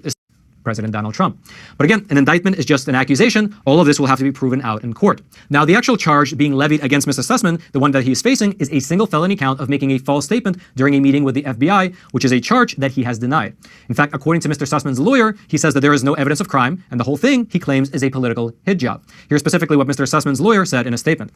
[0.64, 1.38] President Donald Trump.
[1.78, 3.56] But again, an indictment is just an accusation.
[3.66, 5.22] All of this will have to be proven out in court.
[5.50, 7.24] Now, the actual charge being levied against Mr.
[7.24, 9.98] Sussmann, the one that he is facing, is a single felony count of making a
[9.98, 13.20] false statement during a meeting with the FBI, which is a charge that he has
[13.20, 13.56] denied.
[13.90, 14.68] In fact, according to Mr.
[14.68, 17.48] Sussmann's lawyer, he says that there is no evidence of crime, and the whole thing,
[17.52, 19.04] he claims, is a political hit job.
[19.30, 20.08] Here's specifically what Mr.
[20.08, 21.32] Sussmann's lawyer said in a statement.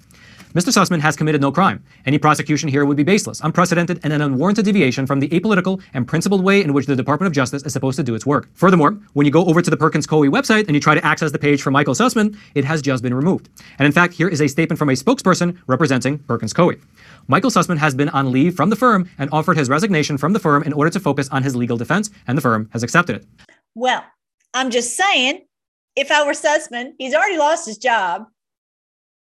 [0.53, 0.71] Mr.
[0.71, 1.83] Sussmann has committed no crime.
[2.05, 6.07] Any prosecution here would be baseless, unprecedented, and an unwarranted deviation from the apolitical and
[6.07, 8.47] principled way in which the Department of Justice is supposed to do its work.
[8.53, 11.31] Furthermore, when you go over to the Perkins Coie website and you try to access
[11.31, 13.49] the page for Michael Sussmann, it has just been removed.
[13.79, 16.79] And in fact, here is a statement from a spokesperson representing Perkins Coie.
[17.27, 20.39] Michael Sussmann has been on leave from the firm and offered his resignation from the
[20.39, 23.25] firm in order to focus on his legal defense, and the firm has accepted it.
[23.73, 24.05] Well,
[24.53, 25.47] I'm just saying,
[25.95, 28.27] if I were Sussmann, he's already lost his job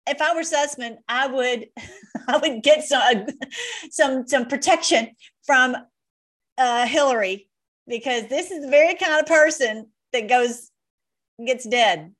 [0.07, 1.67] if I were Sussmann, I would
[2.27, 3.27] I would get some
[3.91, 5.09] some some protection
[5.45, 5.75] from
[6.57, 7.50] uh, Hillary
[7.91, 10.71] because this is the very kind of person that goes
[11.45, 12.13] gets dead.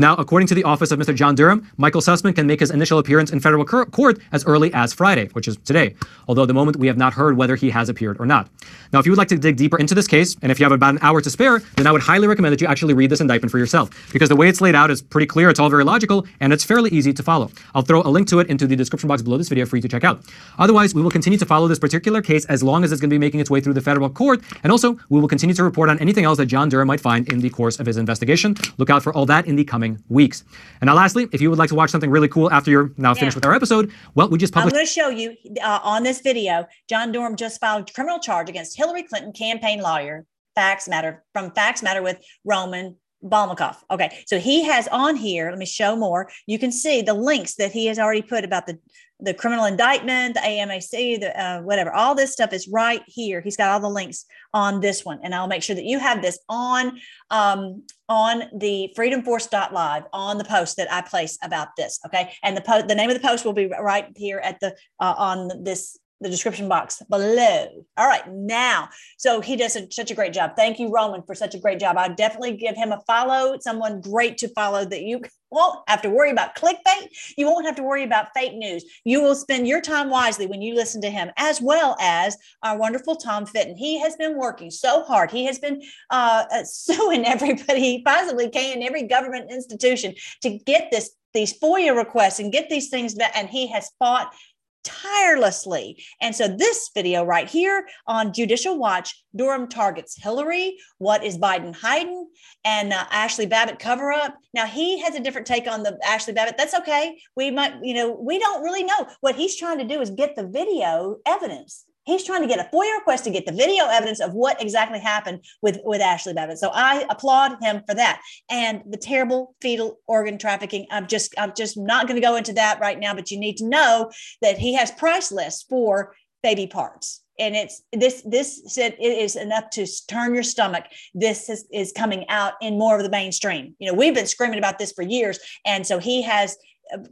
[0.00, 1.14] Now, according to the office of Mr.
[1.14, 4.94] John Durham, Michael Sussmann can make his initial appearance in federal court as early as
[4.94, 5.94] Friday, which is today,
[6.26, 8.48] although at the moment we have not heard whether he has appeared or not.
[8.94, 10.72] Now, if you would like to dig deeper into this case, and if you have
[10.72, 13.20] about an hour to spare, then I would highly recommend that you actually read this
[13.20, 15.84] indictment for yourself, because the way it's laid out is pretty clear, it's all very
[15.84, 17.50] logical, and it's fairly easy to follow.
[17.74, 19.82] I'll throw a link to it into the description box below this video for you
[19.82, 20.24] to check out.
[20.58, 23.14] Otherwise, we will continue to follow this particular case as long as it's going to
[23.14, 25.90] be making its way through the federal court, and also we will continue to report
[25.90, 28.56] on anything else that John Durham might find in the course of his investigation.
[28.78, 30.44] Look out for all that in the coming weeks.
[30.80, 33.14] And now, lastly, if you would like to watch something really cool after you're now
[33.14, 34.74] finished with our episode, well, we just published.
[34.74, 36.66] I'm going to show you uh, on this video.
[36.88, 41.82] John Durham just filed criminal charge against Hillary Clinton campaign lawyer, Facts Matter, from Facts
[41.82, 43.76] Matter with Roman Balmakov.
[43.90, 45.50] Okay, so he has on here.
[45.50, 46.30] Let me show more.
[46.46, 48.78] You can see the links that he has already put about the
[49.22, 51.92] the criminal indictment, the AMAC, the uh, whatever.
[51.92, 53.40] All this stuff is right here.
[53.40, 56.22] He's got all the links on this one, and I'll make sure that you have
[56.22, 56.98] this on
[57.30, 62.00] um, on the freedomforce.live on the post that I place about this.
[62.06, 64.74] Okay, and the post, the name of the post will be right here at the
[64.98, 67.68] uh, on this the description box below.
[67.96, 70.52] All right, now, so he does a, such a great job.
[70.56, 71.96] Thank you, Roman, for such a great job.
[71.96, 76.10] I definitely give him a follow, someone great to follow that you won't have to
[76.10, 77.08] worry about clickbait.
[77.36, 78.84] You won't have to worry about fake news.
[79.04, 82.76] You will spend your time wisely when you listen to him, as well as our
[82.76, 83.76] wonderful Tom Fitton.
[83.76, 85.30] He has been working so hard.
[85.30, 90.90] He has been uh, uh suing everybody he possibly can, every government institution, to get
[90.90, 93.32] this these FOIA requests and get these things back.
[93.36, 94.34] And he has fought
[94.84, 96.02] tirelessly.
[96.20, 100.76] And so, this video right here on Judicial Watch Durham targets Hillary.
[100.98, 102.28] What is Biden hiding?
[102.64, 104.36] And uh, Ashley Babbitt cover up.
[104.54, 106.56] Now, he has a different take on the Ashley Babbitt.
[106.58, 107.18] That's okay.
[107.36, 109.06] We might, you know, we don't really know.
[109.20, 112.68] What he's trying to do is get the video evidence He's trying to get a
[112.74, 116.58] FOIA request to get the video evidence of what exactly happened with, with Ashley Babbitt.
[116.58, 118.20] So I applaud him for that.
[118.50, 120.86] And the terrible fetal organ trafficking.
[120.90, 123.56] I'm just I'm just not going to go into that right now, but you need
[123.58, 124.10] to know
[124.42, 127.22] that he has price lists for baby parts.
[127.38, 130.84] And it's this this said it is enough to turn your stomach.
[131.14, 133.74] This is, is coming out in more of the mainstream.
[133.78, 135.38] You know, we've been screaming about this for years.
[135.64, 136.56] And so he has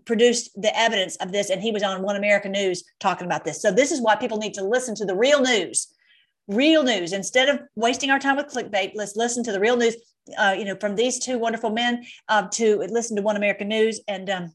[0.04, 3.60] produced the evidence of this and he was on one American news talking about this.
[3.62, 5.88] So this is why people need to listen to the real news
[6.48, 7.12] real news.
[7.12, 9.96] Instead of wasting our time with clickbait let's listen to the real news
[10.36, 14.00] uh, you know from these two wonderful men uh, to listen to one American news.
[14.08, 14.52] And um,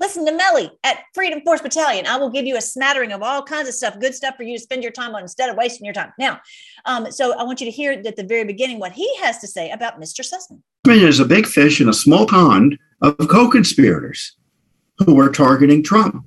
[0.00, 2.06] listen to melly at freedom force battalion.
[2.06, 4.56] I will give you a smattering of all kinds of stuff good stuff for you
[4.56, 6.12] to spend your time on instead of wasting your time.
[6.18, 6.40] Now
[6.84, 9.46] um, so i want you to hear at the very beginning what he has to
[9.46, 10.60] say about mr sussmann.
[10.84, 14.36] There's a big fish in a small pond of co-conspirators
[14.98, 16.24] who were targeting Trump,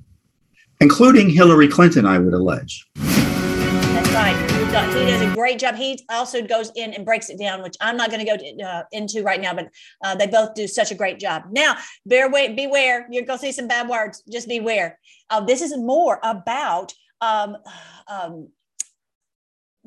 [0.80, 2.86] including Hillary Clinton, I would allege.
[2.96, 4.58] That's right.
[4.68, 5.74] He does a great job.
[5.74, 8.82] He also goes in and breaks it down, which I'm not going to go uh,
[8.92, 9.68] into right now, but
[10.04, 11.44] uh, they both do such a great job.
[11.50, 11.76] Now,
[12.06, 13.08] bear wait, beware.
[13.10, 14.22] You're going to see some bad words.
[14.30, 14.98] Just beware.
[15.30, 17.56] Uh, this is more about um,
[18.08, 18.48] um,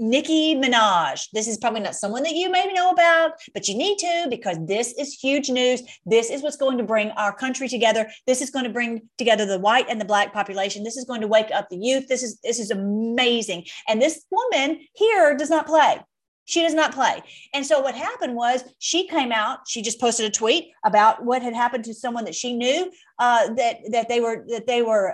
[0.01, 1.27] Nicki Minaj.
[1.31, 4.57] This is probably not someone that you maybe know about, but you need to because
[4.65, 5.83] this is huge news.
[6.07, 8.09] This is what's going to bring our country together.
[8.25, 10.83] This is going to bring together the white and the black population.
[10.83, 12.07] This is going to wake up the youth.
[12.07, 13.65] This is this is amazing.
[13.87, 16.01] And this woman here does not play.
[16.45, 17.21] She does not play.
[17.53, 21.43] And so what happened was she came out, she just posted a tweet about what
[21.43, 25.13] had happened to someone that she knew uh, that that they were that they were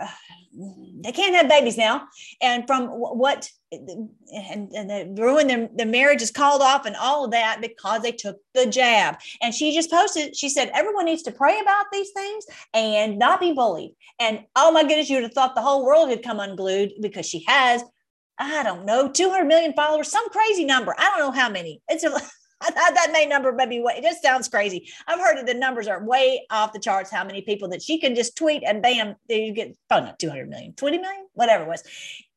[1.04, 2.08] they can't have babies now.
[2.42, 7.26] And from what and, and they ruined their, their marriage is called off and all
[7.26, 9.18] of that because they took the jab.
[9.42, 13.40] And she just posted, she said, everyone needs to pray about these things and not
[13.40, 13.96] be bullied.
[14.20, 17.26] And oh my goodness, you would have thought the whole world had come unglued because
[17.26, 17.84] she has,
[18.40, 20.96] I don't know, 200 million followers, some crazy number.
[20.98, 21.82] I don't know how many.
[21.90, 22.12] It's a
[22.76, 24.90] that may number maybe it just sounds crazy.
[25.08, 27.12] I've heard that the numbers are way off the charts.
[27.12, 30.50] How many people that she can just tweet and bam, you get oh not 200
[30.50, 31.84] million, 20 million, whatever it was.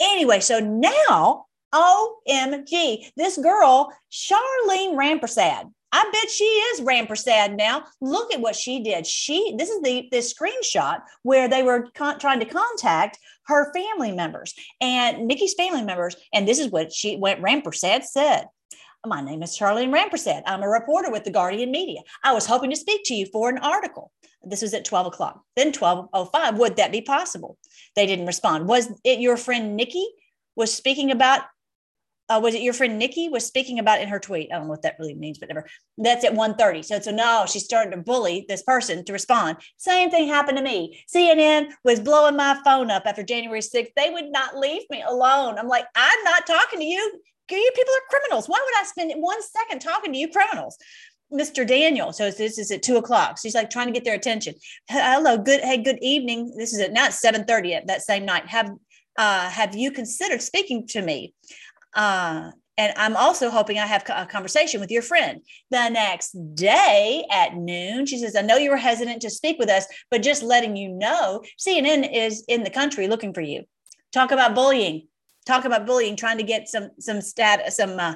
[0.01, 5.71] Anyway, so now OMG, this girl, Charlene Rampersad.
[5.93, 7.85] I bet she is Rampersad now.
[8.01, 9.07] Look at what she did.
[9.07, 14.13] She this is the this screenshot where they were con- trying to contact her family
[14.13, 18.47] members and Nicki's family members, and this is what she what Rampersad said.
[19.07, 20.43] My name is Charlene Rampersad.
[20.45, 22.01] I'm a reporter with the Guardian Media.
[22.23, 24.13] I was hoping to speak to you for an article.
[24.43, 25.43] This was at 12 o'clock.
[25.57, 27.57] Then 12.05, would that be possible?
[27.97, 28.69] They didn't respond.
[28.69, 30.07] Was it your friend Nicki
[30.55, 31.43] was speaking about
[32.29, 34.53] uh, was it your friend Nicki was speaking about in her tweet?
[34.53, 35.67] I don't know what that really means, but never.
[35.99, 36.85] That's at 1.30.
[36.85, 39.57] So, so no, she's starting to bully this person to respond.
[39.79, 41.03] Same thing happened to me.
[41.13, 43.89] CNN was blowing my phone up after January 6th.
[43.97, 45.59] They would not leave me alone.
[45.59, 47.21] I'm like, I'm not talking to you
[47.59, 48.49] you people are criminals.
[48.49, 50.77] Why would I spend one second talking to you criminals?
[51.33, 51.67] Mr.
[51.67, 52.13] Daniel.
[52.13, 53.39] So this is at two o'clock.
[53.39, 54.55] So he's like trying to get their attention.
[54.89, 55.61] Hello, good.
[55.61, 56.53] Hey, good evening.
[56.57, 58.47] This is at not seven thirty at that same night.
[58.49, 58.71] Have
[59.17, 61.35] uh, have you considered speaking to me?
[61.95, 65.43] Uh, and I'm also hoping I have a conversation with your friend.
[65.71, 69.69] The next day at noon, she says, I know you were hesitant to speak with
[69.69, 73.65] us, but just letting you know, CNN is in the country looking for you.
[74.15, 75.09] Talk about bullying
[75.51, 78.15] talk about bullying, trying to get some some stat some uh,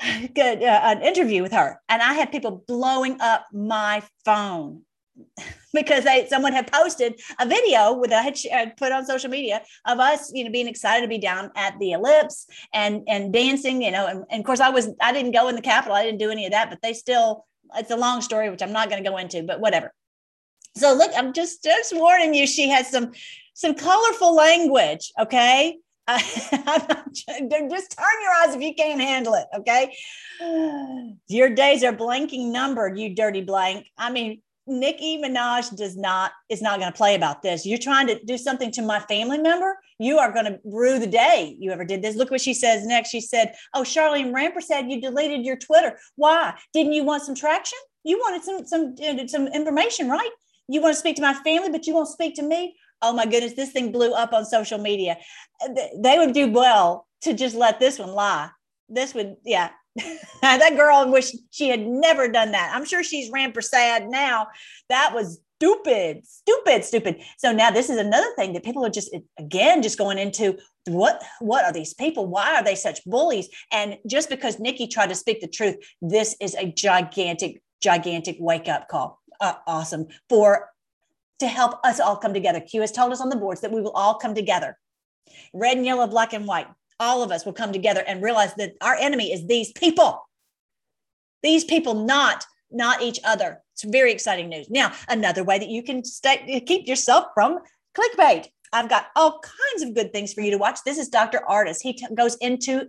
[0.34, 4.82] good uh, an interview with her, and I had people blowing up my phone
[5.72, 9.98] because they someone had posted a video with a had put on social media of
[9.98, 13.90] us you know being excited to be down at the ellipse and and dancing you
[13.90, 15.94] know and, and of course i was i didn't go in the capitol.
[15.94, 18.72] I didn't do any of that but they still it's a long story which i'm
[18.72, 19.92] not going to go into but whatever.
[20.76, 23.12] So look i'm just just warning you she has some
[23.54, 25.78] some colorful language okay
[27.70, 29.46] just turn your eyes if you can't handle it.
[29.54, 29.94] Okay.
[31.28, 33.86] Your days are blanking numbered, you dirty blank.
[33.98, 37.66] I mean, Nicki Minaj does not is not going to play about this.
[37.66, 39.76] You're trying to do something to my family member.
[39.98, 42.14] You are going to rue the day you ever did this.
[42.14, 43.10] Look what she says next.
[43.10, 45.98] She said, "Oh, Charlene Rampersad you deleted your Twitter.
[46.16, 46.54] Why?
[46.72, 47.78] Didn't you want some traction?
[48.04, 50.30] You wanted some some uh, some information, right?
[50.68, 53.26] You want to speak to my family, but you won't speak to me oh my
[53.26, 55.16] goodness, this thing blew up on social media.
[55.96, 58.50] They would do well to just let this one lie.
[58.88, 59.70] This would, yeah,
[60.42, 62.72] that girl wish she had never done that.
[62.74, 64.48] I'm sure she's ran for sad now.
[64.88, 67.22] That was stupid, stupid, stupid.
[67.38, 71.22] So now this is another thing that people are just again just going into what
[71.40, 72.26] what are these people?
[72.26, 73.48] Why are they such bullies?
[73.70, 78.68] And just because Nicki tried to speak the truth, this is a gigantic, gigantic wake
[78.68, 79.20] up call.
[79.40, 80.69] Uh, awesome for
[81.40, 82.60] to help us all come together.
[82.60, 84.78] Q has told us on the boards that we will all come together,
[85.52, 86.68] red and yellow, black and white.
[86.98, 90.20] All of us will come together and realize that our enemy is these people.
[91.42, 93.62] These people, not not each other.
[93.74, 94.70] It's very exciting news.
[94.70, 97.58] Now, another way that you can stay, keep yourself from
[97.96, 98.46] clickbait.
[98.72, 100.78] I've got all kinds of good things for you to watch.
[100.84, 101.40] This is Dr.
[101.48, 101.82] Ardis.
[101.82, 102.86] He t- goes into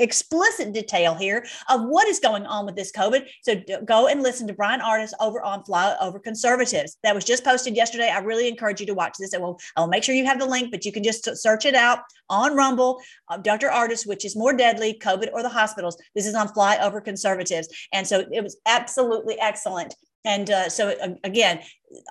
[0.00, 3.26] explicit detail here of what is going on with this COVID.
[3.42, 6.96] So go and listen to Bryan Ardis over on Flyover Conservatives.
[7.02, 8.10] That was just posted yesterday.
[8.10, 9.34] I really encourage you to watch this.
[9.34, 11.64] I will, I will make sure you have the link, but you can just search
[11.64, 13.00] it out on Rumble.
[13.28, 13.68] Uh, Dr.
[13.68, 16.00] Ardis, which is more deadly, COVID or the hospitals.
[16.14, 17.68] This is on Flyover Conservatives.
[17.92, 19.94] And so it was absolutely excellent.
[20.24, 21.60] And uh, so, again,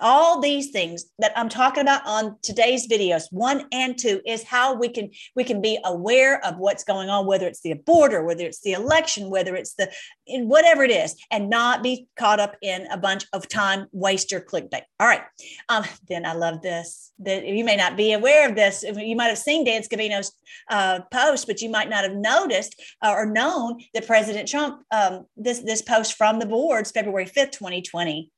[0.00, 4.74] all these things that I'm talking about on today's videos, one and two, is how
[4.74, 8.44] we can we can be aware of what's going on, whether it's the border, whether
[8.44, 9.90] it's the election, whether it's the
[10.26, 14.40] in whatever it is, and not be caught up in a bunch of time waster
[14.40, 14.82] clickbait.
[14.98, 15.22] All right.
[15.68, 17.12] Um, then I love this.
[17.20, 18.82] That you may not be aware of this.
[18.82, 20.32] You might have seen Dan Scavino's
[20.70, 25.26] uh, post, but you might not have noticed uh, or known that President Trump um,
[25.36, 28.30] this this post from the boards, February fifth, twenty twenty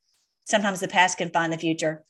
[0.45, 2.03] sometimes the past can find the future.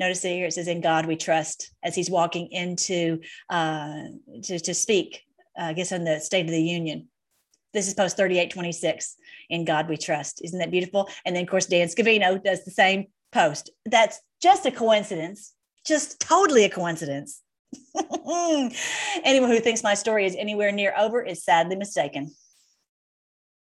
[0.00, 4.04] Notice here it says, "In God we trust." As he's walking into uh,
[4.42, 5.22] to, to speak,
[5.58, 7.08] uh, I guess in the State of the Union.
[7.72, 9.16] This is post thirty-eight twenty-six.
[9.50, 10.40] In God we trust.
[10.42, 11.08] Isn't that beautiful?
[11.24, 13.70] And then, of course, Dan Scavino does the same post.
[13.84, 15.52] That's just a coincidence.
[15.86, 17.42] Just totally a coincidence.
[19.24, 22.34] Anyone who thinks my story is anywhere near over is sadly mistaken.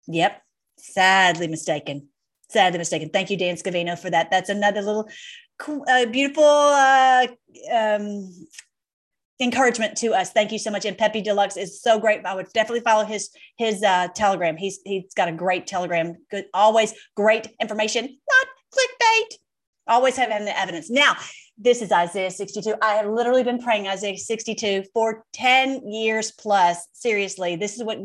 [0.08, 0.42] Yep,
[0.78, 2.08] sadly mistaken
[2.52, 3.10] sadly mistaken.
[3.10, 4.30] Thank you, Dan Scavino, for that.
[4.30, 5.08] That's another little
[5.88, 7.26] uh, beautiful uh,
[7.72, 8.30] um,
[9.40, 10.32] encouragement to us.
[10.32, 10.84] Thank you so much.
[10.84, 12.24] And Pepe Deluxe is so great.
[12.24, 14.56] I would definitely follow his his uh, Telegram.
[14.56, 16.16] He's he's got a great Telegram.
[16.30, 18.04] Good, always great information.
[18.04, 19.36] Not clickbait.
[19.88, 20.90] Always having the evidence.
[20.90, 21.16] Now,
[21.58, 22.74] this is Isaiah 62.
[22.82, 26.88] I have literally been praying Isaiah 62 for 10 years plus.
[26.92, 27.98] Seriously, this is what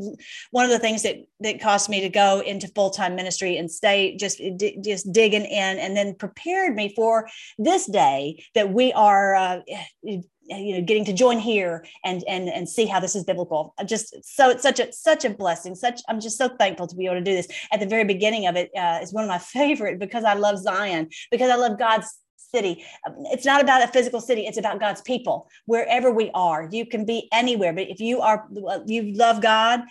[0.51, 4.15] one of the things that that caused me to go into full-time ministry and stay
[4.17, 4.41] just
[4.83, 9.59] just digging in and then prepared me for this day that we are uh,
[10.01, 14.15] you know getting to join here and and and see how this is biblical just
[14.23, 17.15] so it's such a such a blessing such i'm just so thankful to be able
[17.15, 19.99] to do this at the very beginning of it uh, is one of my favorite
[19.99, 22.17] because i love zion because i love god's
[22.53, 22.85] city.
[23.05, 25.49] Um, it's not about a physical city, it's about God's people.
[25.65, 28.47] Wherever we are, you can be anywhere, but if you are
[28.85, 29.81] you love God,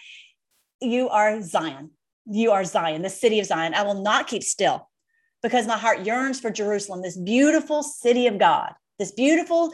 [0.81, 1.91] you are Zion.
[2.29, 3.75] You are Zion, the city of Zion.
[3.75, 4.89] I will not keep still
[5.43, 9.73] because my heart yearns for Jerusalem, this beautiful city of God this beautiful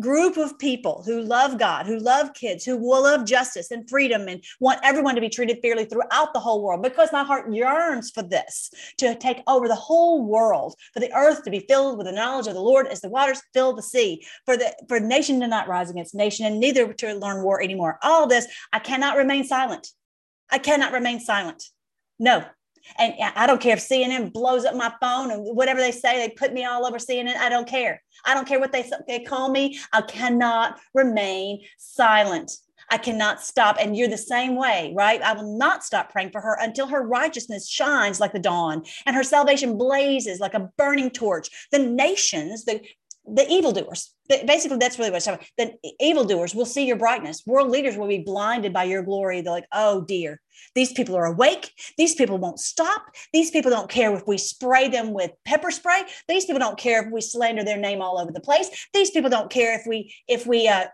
[0.00, 4.28] group of people who love God, who love kids, who will love justice and freedom
[4.28, 8.10] and want everyone to be treated fairly throughout the whole world because my heart yearns
[8.10, 12.06] for this to take over the whole world, for the earth to be filled with
[12.06, 15.40] the knowledge of the Lord as the waters fill the sea, for the for nation
[15.40, 17.98] to not rise against nation and neither to learn war anymore.
[18.02, 19.88] All this, I cannot remain silent.
[20.50, 21.64] I cannot remain silent.
[22.18, 22.44] No,
[22.98, 26.32] and I don't care if CNN blows up my phone and whatever they say, they
[26.32, 27.36] put me all over CNN.
[27.36, 28.02] I don't care.
[28.24, 29.78] I don't care what they, they call me.
[29.92, 32.52] I cannot remain silent.
[32.90, 33.76] I cannot stop.
[33.80, 35.20] And you're the same way, right?
[35.20, 39.16] I will not stop praying for her until her righteousness shines like the dawn and
[39.16, 41.48] her salvation blazes like a burning torch.
[41.72, 42.80] The nations, the
[43.26, 44.14] the evildoers.
[44.28, 45.48] Basically, that's really what's happening.
[45.58, 47.42] The evildoers will see your brightness.
[47.46, 49.40] World leaders will be blinded by your glory.
[49.40, 50.40] They're like, oh dear,
[50.74, 51.72] these people are awake.
[51.96, 53.02] These people won't stop.
[53.32, 56.04] These people don't care if we spray them with pepper spray.
[56.28, 58.88] These people don't care if we slander their name all over the place.
[58.92, 60.86] These people don't care if we if we uh,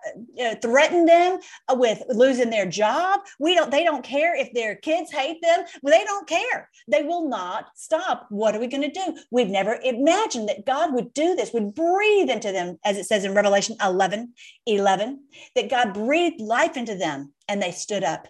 [0.42, 1.38] uh, threaten them
[1.70, 3.20] with losing their job.
[3.38, 3.70] We don't.
[3.70, 5.64] They don't care if their kids hate them.
[5.82, 6.70] They don't care.
[6.88, 8.26] They will not stop.
[8.30, 9.18] What are we going to do?
[9.30, 11.52] We've never imagined that God would do this.
[11.52, 14.32] Would breathe into them, as it says in Revelation 11,
[14.66, 18.28] 11, that God breathed life into them, and they stood up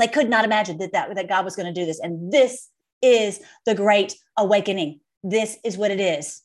[0.00, 2.00] they could not imagine that, that, that God was going to do this.
[2.00, 2.68] And this
[3.02, 5.00] is the great awakening.
[5.22, 6.42] This is what it is.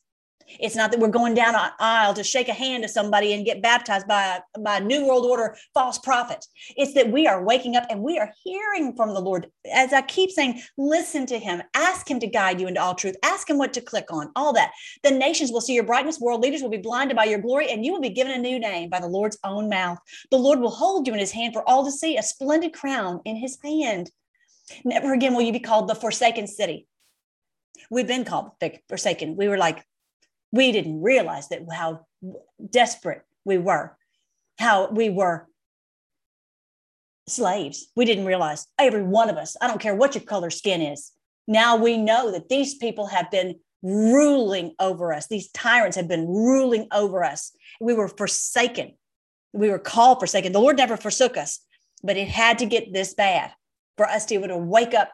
[0.60, 3.46] It's not that we're going down an aisle to shake a hand to somebody and
[3.46, 6.46] get baptized by a, by a New World Order false prophet.
[6.78, 9.48] It's that we are waking up and we are hearing from the Lord.
[9.74, 13.16] As I keep saying, listen to Him, ask Him to guide you into all truth,
[13.24, 14.72] ask Him what to click on, all that.
[15.04, 17.86] The nations will see your brightness, world leaders will be blinded by your glory, and
[17.86, 19.98] you will be given a new name by the Lord's own mouth.
[20.32, 23.22] The Lord will hold you in His hand for all to see, a splendid crown
[23.26, 24.12] in His hand.
[24.84, 26.88] Never again will you be called the forsaken city.
[27.90, 28.52] We've been called
[28.90, 29.36] forsaken.
[29.36, 29.86] We were like,
[30.52, 32.06] we didn't realize that how
[32.70, 33.98] desperate we were,
[34.60, 35.48] how we were
[37.28, 37.88] slaves.
[37.96, 41.12] We didn't realize every one of us, I don't care what your color skin is.
[41.48, 45.28] Now we know that these people have been ruling over us.
[45.28, 47.52] These tyrants have been ruling over us.
[47.80, 48.94] We were forsaken.
[49.54, 50.54] We were called forsaken.
[50.54, 51.60] The Lord never forsook us,
[52.04, 53.52] but it had to get this bad
[53.96, 55.12] for us to be able to wake up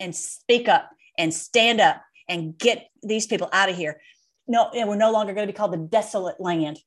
[0.00, 4.00] and speak up and stand up and get these people out of here
[4.48, 6.78] no, we're no longer going to be called the desolate land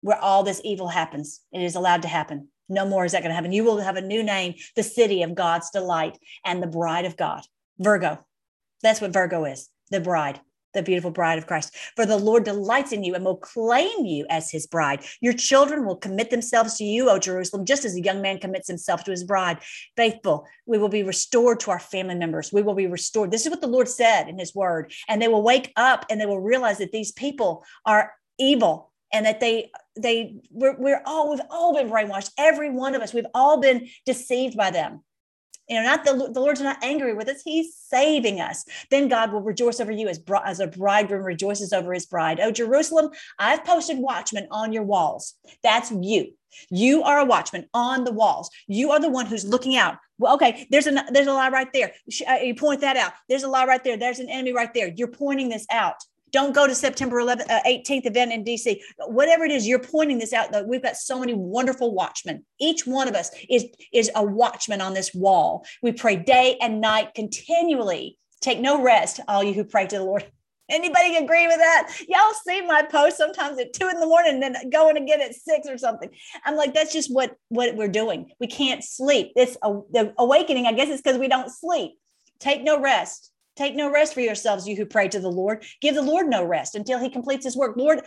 [0.00, 1.40] where all this evil happens.
[1.52, 2.48] It is allowed to happen.
[2.68, 3.52] No more is that going to happen.
[3.52, 7.16] You will have a new name, the city of God's delight and the bride of
[7.16, 7.42] God.
[7.78, 8.24] Virgo.
[8.82, 10.40] That's what Virgo is, the bride
[10.76, 11.74] the beautiful bride of Christ.
[11.96, 15.04] For the Lord delights in you and will claim you as his bride.
[15.20, 18.68] Your children will commit themselves to you, O Jerusalem, just as a young man commits
[18.68, 19.58] himself to his bride.
[19.96, 22.52] Faithful, we will be restored to our family members.
[22.52, 23.30] We will be restored.
[23.30, 24.92] This is what the Lord said in his word.
[25.08, 29.24] And they will wake up and they will realize that these people are evil and
[29.26, 33.24] that they they we're, we're all we've all been brainwashed every one of us we've
[33.34, 35.02] all been deceived by them
[35.68, 37.42] you know, not the, the Lord's not angry with us.
[37.42, 38.64] He's saving us.
[38.90, 42.40] Then God will rejoice over you as, as a bridegroom rejoices over his bride.
[42.40, 45.34] Oh, Jerusalem, I've posted watchmen on your walls.
[45.62, 46.32] That's you.
[46.70, 48.50] You are a watchman on the walls.
[48.66, 49.98] You are the one who's looking out.
[50.18, 51.92] Well, okay, there's a there's a lie right there.
[52.26, 53.12] Uh, you point that out.
[53.28, 53.98] There's a lie right there.
[53.98, 54.92] There's an enemy right there.
[54.96, 55.96] You're pointing this out.
[56.36, 58.78] Don't go to September 11th, uh, 18th event in DC.
[59.06, 60.52] Whatever it is, you're pointing this out.
[60.52, 62.44] That we've got so many wonderful watchmen.
[62.60, 65.64] Each one of us is is a watchman on this wall.
[65.80, 68.18] We pray day and night continually.
[68.42, 70.30] Take no rest, all you who pray to the Lord.
[70.68, 71.96] Anybody agree with that?
[72.06, 75.34] Y'all see my post sometimes at two in the morning, and then going again at
[75.34, 76.10] six or something.
[76.44, 78.30] I'm like, that's just what what we're doing.
[78.40, 79.32] We can't sleep.
[79.36, 80.66] It's the awakening.
[80.66, 81.92] I guess it's because we don't sleep.
[82.40, 83.32] Take no rest.
[83.56, 85.64] Take no rest for yourselves, you who pray to the Lord.
[85.80, 87.76] Give the Lord no rest until he completes his work.
[87.76, 88.02] Lord,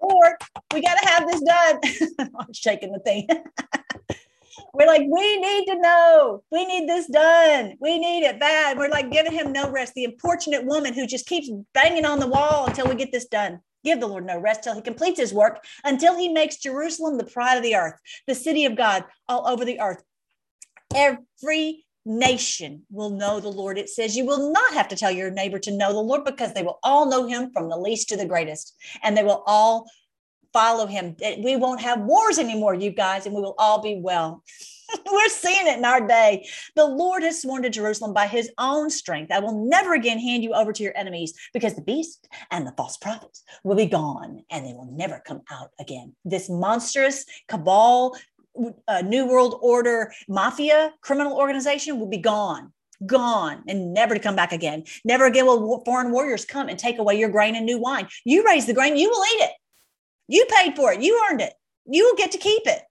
[0.00, 0.32] Lord,
[0.72, 2.28] we got to have this done.
[2.38, 3.28] I'm shaking the thing.
[4.74, 6.42] We're like, we need to know.
[6.50, 7.76] We need this done.
[7.80, 8.78] We need it bad.
[8.78, 9.94] We're like giving him no rest.
[9.94, 13.60] The importunate woman who just keeps banging on the wall until we get this done.
[13.84, 17.24] Give the Lord no rest till he completes his work, until he makes Jerusalem the
[17.24, 20.02] pride of the earth, the city of God all over the earth.
[20.94, 23.78] Every nation will know the Lord.
[23.78, 26.54] It says you will not have to tell your neighbor to know the Lord because
[26.54, 29.86] they will all know him from the least to the greatest, and they will all
[30.52, 31.16] follow him.
[31.22, 34.42] Eh, we won't have wars anymore, you guys, and we will all be well.
[35.10, 36.48] We're seeing it in our day.
[36.74, 40.42] The Lord has sworn to Jerusalem by his own strength, I will never again hand
[40.42, 44.42] you over to your enemies because the beast and the false prophets will be gone
[44.50, 46.14] and they will never come out again.
[46.24, 48.16] This monstrous cabal
[48.88, 52.72] uh, New World Order mafia criminal organization will be gone,
[53.06, 54.84] gone, and never to come back again.
[55.04, 58.08] Never again will foreign warriors come and take away your grain and new wine.
[58.24, 59.52] You raise the grain, you will eat it.
[60.28, 61.52] You paid for it, you earned it.
[61.86, 62.82] You will get to keep it.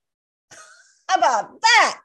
[1.08, 2.02] How about that?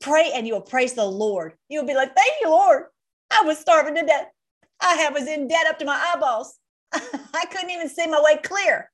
[0.00, 1.54] Pray and you will praise the Lord.
[1.68, 2.84] You'll be like, Thank you, Lord.
[3.30, 4.28] I was starving to death.
[4.80, 6.58] I was in debt up to my eyeballs.
[6.92, 8.90] I couldn't even see my way clear.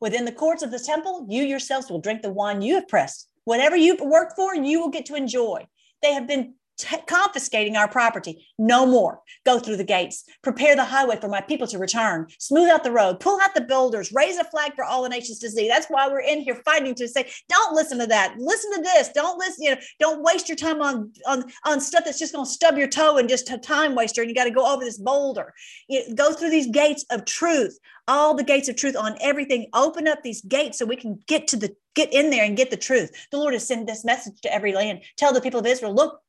[0.00, 3.28] Within the courts of the temple, you yourselves will drink the wine you have pressed.
[3.44, 5.66] Whatever you've worked for, you will get to enjoy.
[6.02, 8.46] They have been T- confiscating our property.
[8.58, 9.20] No more.
[9.46, 10.24] Go through the gates.
[10.42, 12.26] Prepare the highway for my people to return.
[12.38, 13.18] Smooth out the road.
[13.18, 14.12] Pull out the builders.
[14.12, 15.68] Raise a flag for all the nations to see.
[15.68, 18.34] That's why we're in here fighting to say, don't listen to that.
[18.38, 19.08] Listen to this.
[19.14, 19.64] Don't listen.
[19.64, 22.76] You know, don't waste your time on on on stuff that's just going to stub
[22.76, 24.20] your toe and just a time waster.
[24.20, 25.54] And you got to go over this boulder.
[25.88, 27.78] You go through these gates of truth.
[28.08, 29.66] All the gates of truth on everything.
[29.72, 32.70] Open up these gates so we can get to the get in there and get
[32.70, 33.10] the truth.
[33.32, 35.00] The Lord has sent this message to every land.
[35.16, 36.20] Tell the people of Israel, look,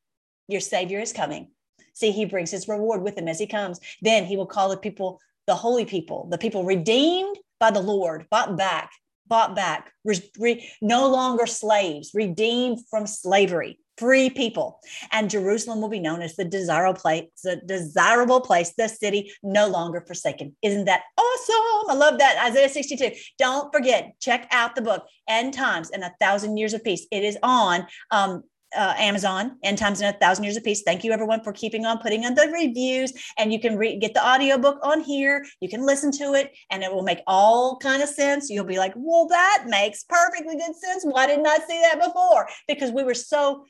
[0.48, 1.48] your Savior is coming.
[1.94, 3.80] See, he brings his reward with him as he comes.
[4.02, 8.26] Then he will call the people the holy people, the people redeemed by the Lord,
[8.30, 8.90] bought back,
[9.26, 14.78] bought back, re, re, no longer slaves, redeemed from slavery, free people.
[15.10, 19.68] And Jerusalem will be known as the desirable place, the desirable place, the city no
[19.68, 20.54] longer forsaken.
[20.62, 21.90] Isn't that awesome?
[21.90, 22.44] I love that.
[22.50, 23.12] Isaiah 62.
[23.38, 27.06] Don't forget, check out the book End Times and a Thousand Years of Peace.
[27.10, 28.42] It is on um,
[28.76, 30.82] uh, Amazon, End Times in a Thousand Years of Peace.
[30.82, 33.12] Thank you, everyone, for keeping on putting on the reviews.
[33.38, 35.44] And you can re- get the audiobook on here.
[35.60, 38.50] You can listen to it, and it will make all kind of sense.
[38.50, 41.04] You'll be like, well, that makes perfectly good sense.
[41.04, 42.48] Why didn't I see that before?
[42.66, 43.64] Because we were so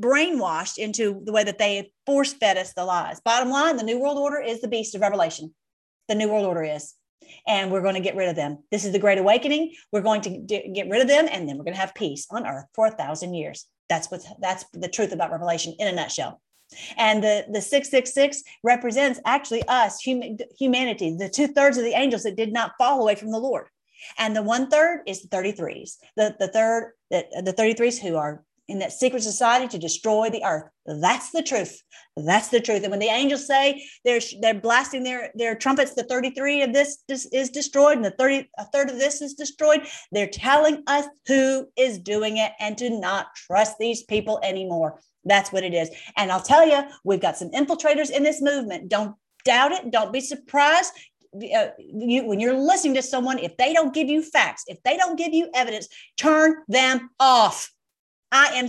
[0.00, 3.20] brainwashed into the way that they force fed us the lies.
[3.20, 5.54] Bottom line, the New World Order is the beast of Revelation.
[6.08, 6.94] The New World Order is
[7.46, 8.58] and we're going to get rid of them.
[8.70, 9.74] This is the Great Awakening.
[9.90, 12.46] We're going to get rid of them, and then we're going to have peace on
[12.46, 13.66] earth for a thousand years.
[13.92, 16.40] That's what that's the truth about Revelation in a nutshell.
[16.96, 22.22] And the, the 666 represents actually us, human, humanity, the two thirds of the angels
[22.22, 23.66] that did not fall away from the Lord.
[24.16, 28.42] And the one third is the 33s, the, the third, the, the 33s who are
[28.68, 30.64] in that secret society to destroy the earth.
[30.86, 31.82] That's the truth.
[32.16, 32.82] That's the truth.
[32.82, 36.98] And when the angels say they're they're blasting their their trumpets, the 33 of this,
[37.08, 41.66] is destroyed and the 30 a third of this is destroyed, they're telling us who
[41.76, 45.00] is doing it and to not trust these people anymore.
[45.24, 45.90] That's what it is.
[46.16, 48.88] And I'll tell you, we've got some infiltrators in this movement.
[48.88, 49.90] Don't doubt it.
[49.90, 50.92] Don't be surprised.
[51.34, 54.96] Uh, you, when you're listening to someone, if they don't give you facts, if they
[54.96, 57.72] don't give you evidence, turn them off
[58.32, 58.68] I am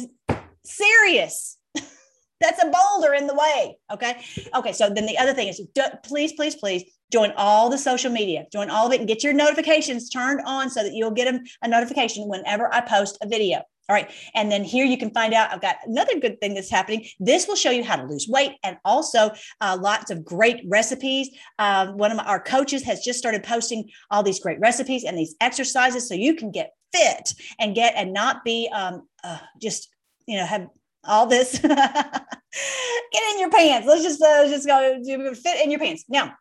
[0.65, 1.57] serious.
[2.41, 3.77] That's a boulder in the way.
[3.91, 4.21] Okay.
[4.53, 4.73] Okay.
[4.73, 5.61] So then the other thing is
[6.03, 9.33] please, please, please join all the social media, join all of it and get your
[9.33, 13.61] notifications turned on so that you'll get a, a notification whenever I post a video.
[13.89, 14.09] All right.
[14.33, 17.05] And then here you can find out I've got another good thing that's happening.
[17.19, 21.29] This will show you how to lose weight and also uh, lots of great recipes.
[21.59, 25.17] Uh, one of my, our coaches has just started posting all these great recipes and
[25.17, 29.89] these exercises so you can get fit and get and not be um, uh, just
[30.27, 30.67] you know have
[31.03, 31.59] all this.
[31.59, 33.87] Get in your pants.
[33.87, 34.99] Let's just uh, just go
[35.33, 36.05] fit in your pants.
[36.07, 36.35] Now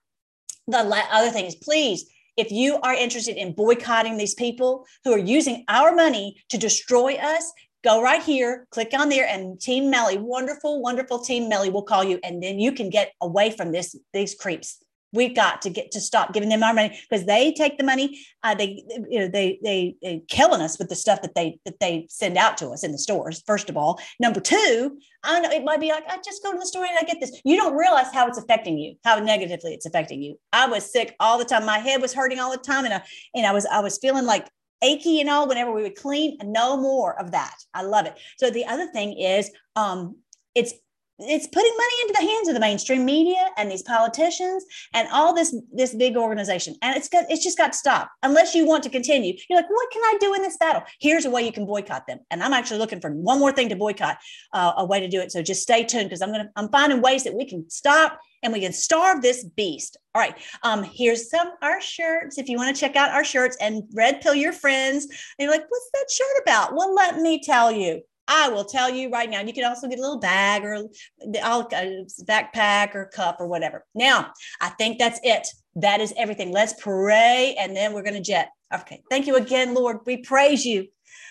[0.66, 5.18] the other thing is please if you are interested in boycotting these people who are
[5.18, 7.53] using our money to destroy us
[7.83, 12.05] go right here, click on there, and Team Melly, wonderful, wonderful Team Melly will call
[12.05, 14.83] you, and then you can get away from this these creeps
[15.13, 18.25] we've got to get to stop giving them our money because they take the money
[18.43, 21.79] uh, they you know they, they they killing us with the stuff that they that
[21.81, 24.01] they send out to us in the stores first of all.
[24.19, 26.99] Number two i know it might be like i just go to the store and
[26.99, 27.41] i get this.
[27.45, 30.39] You don't realize how it's affecting you how negatively it's affecting you.
[30.53, 31.65] I was sick all the time.
[31.65, 33.03] My head was hurting all the time and i
[33.35, 34.49] and i was i was feeling like
[34.83, 37.55] achy and all whenever we would clean no more of that.
[37.73, 38.19] I love it.
[38.39, 40.17] So the other thing is um
[40.55, 40.75] it's
[41.25, 44.64] it's putting money into the hands of the mainstream media and these politicians
[44.95, 46.75] and all this this big organization.
[46.83, 49.35] And it's got it's just got to stop unless you want to continue.
[49.49, 50.83] You're like what can i do in this battle?
[51.01, 52.20] Here's a way you can boycott them.
[52.31, 54.18] And i'm actually looking for one more thing to boycott
[54.53, 55.33] uh, a way to do it.
[55.33, 58.53] So just stay tuned because i'm gonna i'm finding ways that we can stop and
[58.53, 59.97] we can starve this beast.
[60.14, 62.39] All right um here's some our shirts.
[62.39, 65.51] If you want to check out our shirts and red pill your friends and you're
[65.51, 66.75] like what's that shirt about?
[66.75, 68.03] Well let me tell you
[68.35, 69.43] I will tell you right now.
[69.43, 70.85] You can also get a little bag or a
[71.39, 71.64] uh,
[72.24, 73.85] backpack or cup or whatever.
[73.95, 75.47] Now, I think that's it.
[75.76, 76.51] That is everything.
[76.51, 78.49] Let's pray and then we're going to jet.
[78.74, 79.03] Okay.
[79.11, 79.99] Thank you again, Lord.
[80.07, 80.87] We praise you.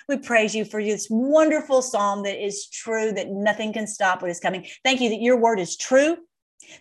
[0.07, 4.29] We praise you for this wonderful psalm that is true, that nothing can stop what
[4.29, 4.67] is coming.
[4.83, 6.17] Thank you that your word is true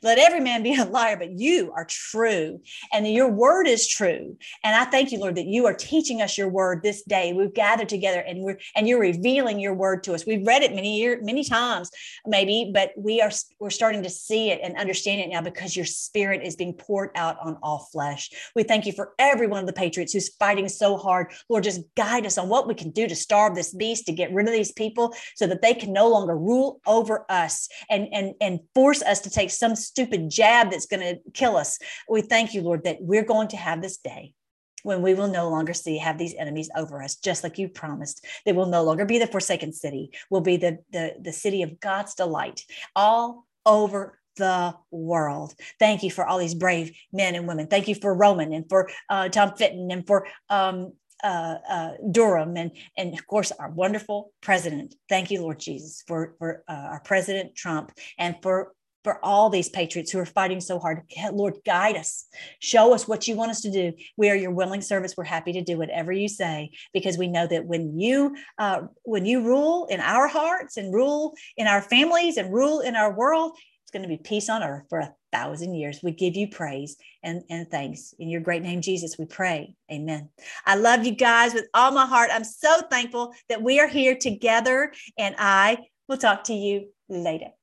[0.03, 2.61] let every man be a liar, but you are true
[2.93, 4.37] and your word is true.
[4.65, 7.33] And I thank you, Lord, that you are teaching us your word this day.
[7.33, 10.27] We've gathered together and we're and you're revealing your word to us.
[10.27, 11.91] We've read it many years, many times,
[12.27, 15.87] maybe, but we are we're starting to see it and understand it now because your
[15.87, 18.31] spirit is being poured out on all flesh.
[18.55, 21.33] We thank you for every one of the patriots who's fighting so hard.
[21.49, 24.33] Lord, just guide us on what we can do to starve this beast, to get
[24.33, 28.35] rid of these people so that they can no longer rule over us and and
[28.41, 31.79] and force us to take some stupid jab that's going to kill us.
[32.09, 34.35] We thank you, Lord, that we're going to have this day
[34.83, 38.25] when we will no longer see have these enemies over us just like you promised
[38.47, 41.79] they will no longer be the forsaken city will be the the, the city of
[41.81, 42.65] god's delight
[42.97, 45.55] all over the world.
[45.79, 47.67] Thank you for all these brave men and women.
[47.67, 50.93] Thank you for Roman and for uh, Tom Fitton and for um,
[51.23, 54.95] uh, uh, Durham and and of course our wonderful president.
[55.09, 58.73] Thank you, Lord Jesus, for for uh, our president Trump and for
[59.05, 61.03] for all these patriots who are fighting so hard.
[61.33, 62.27] Lord, guide us.
[62.59, 63.93] Show us what you want us to do.
[64.17, 65.15] We are your willing service.
[65.17, 69.25] We're happy to do whatever you say because we know that when you uh, when
[69.25, 73.57] you rule in our hearts and rule in our families and rule in our world,
[73.91, 76.01] it's going to be peace on earth for a thousand years.
[76.03, 78.15] We give you praise and, and thanks.
[78.19, 79.75] In your great name, Jesus, we pray.
[79.91, 80.29] Amen.
[80.65, 82.31] I love you guys with all my heart.
[82.33, 85.79] I'm so thankful that we are here together, and I
[86.09, 87.51] will talk to you later.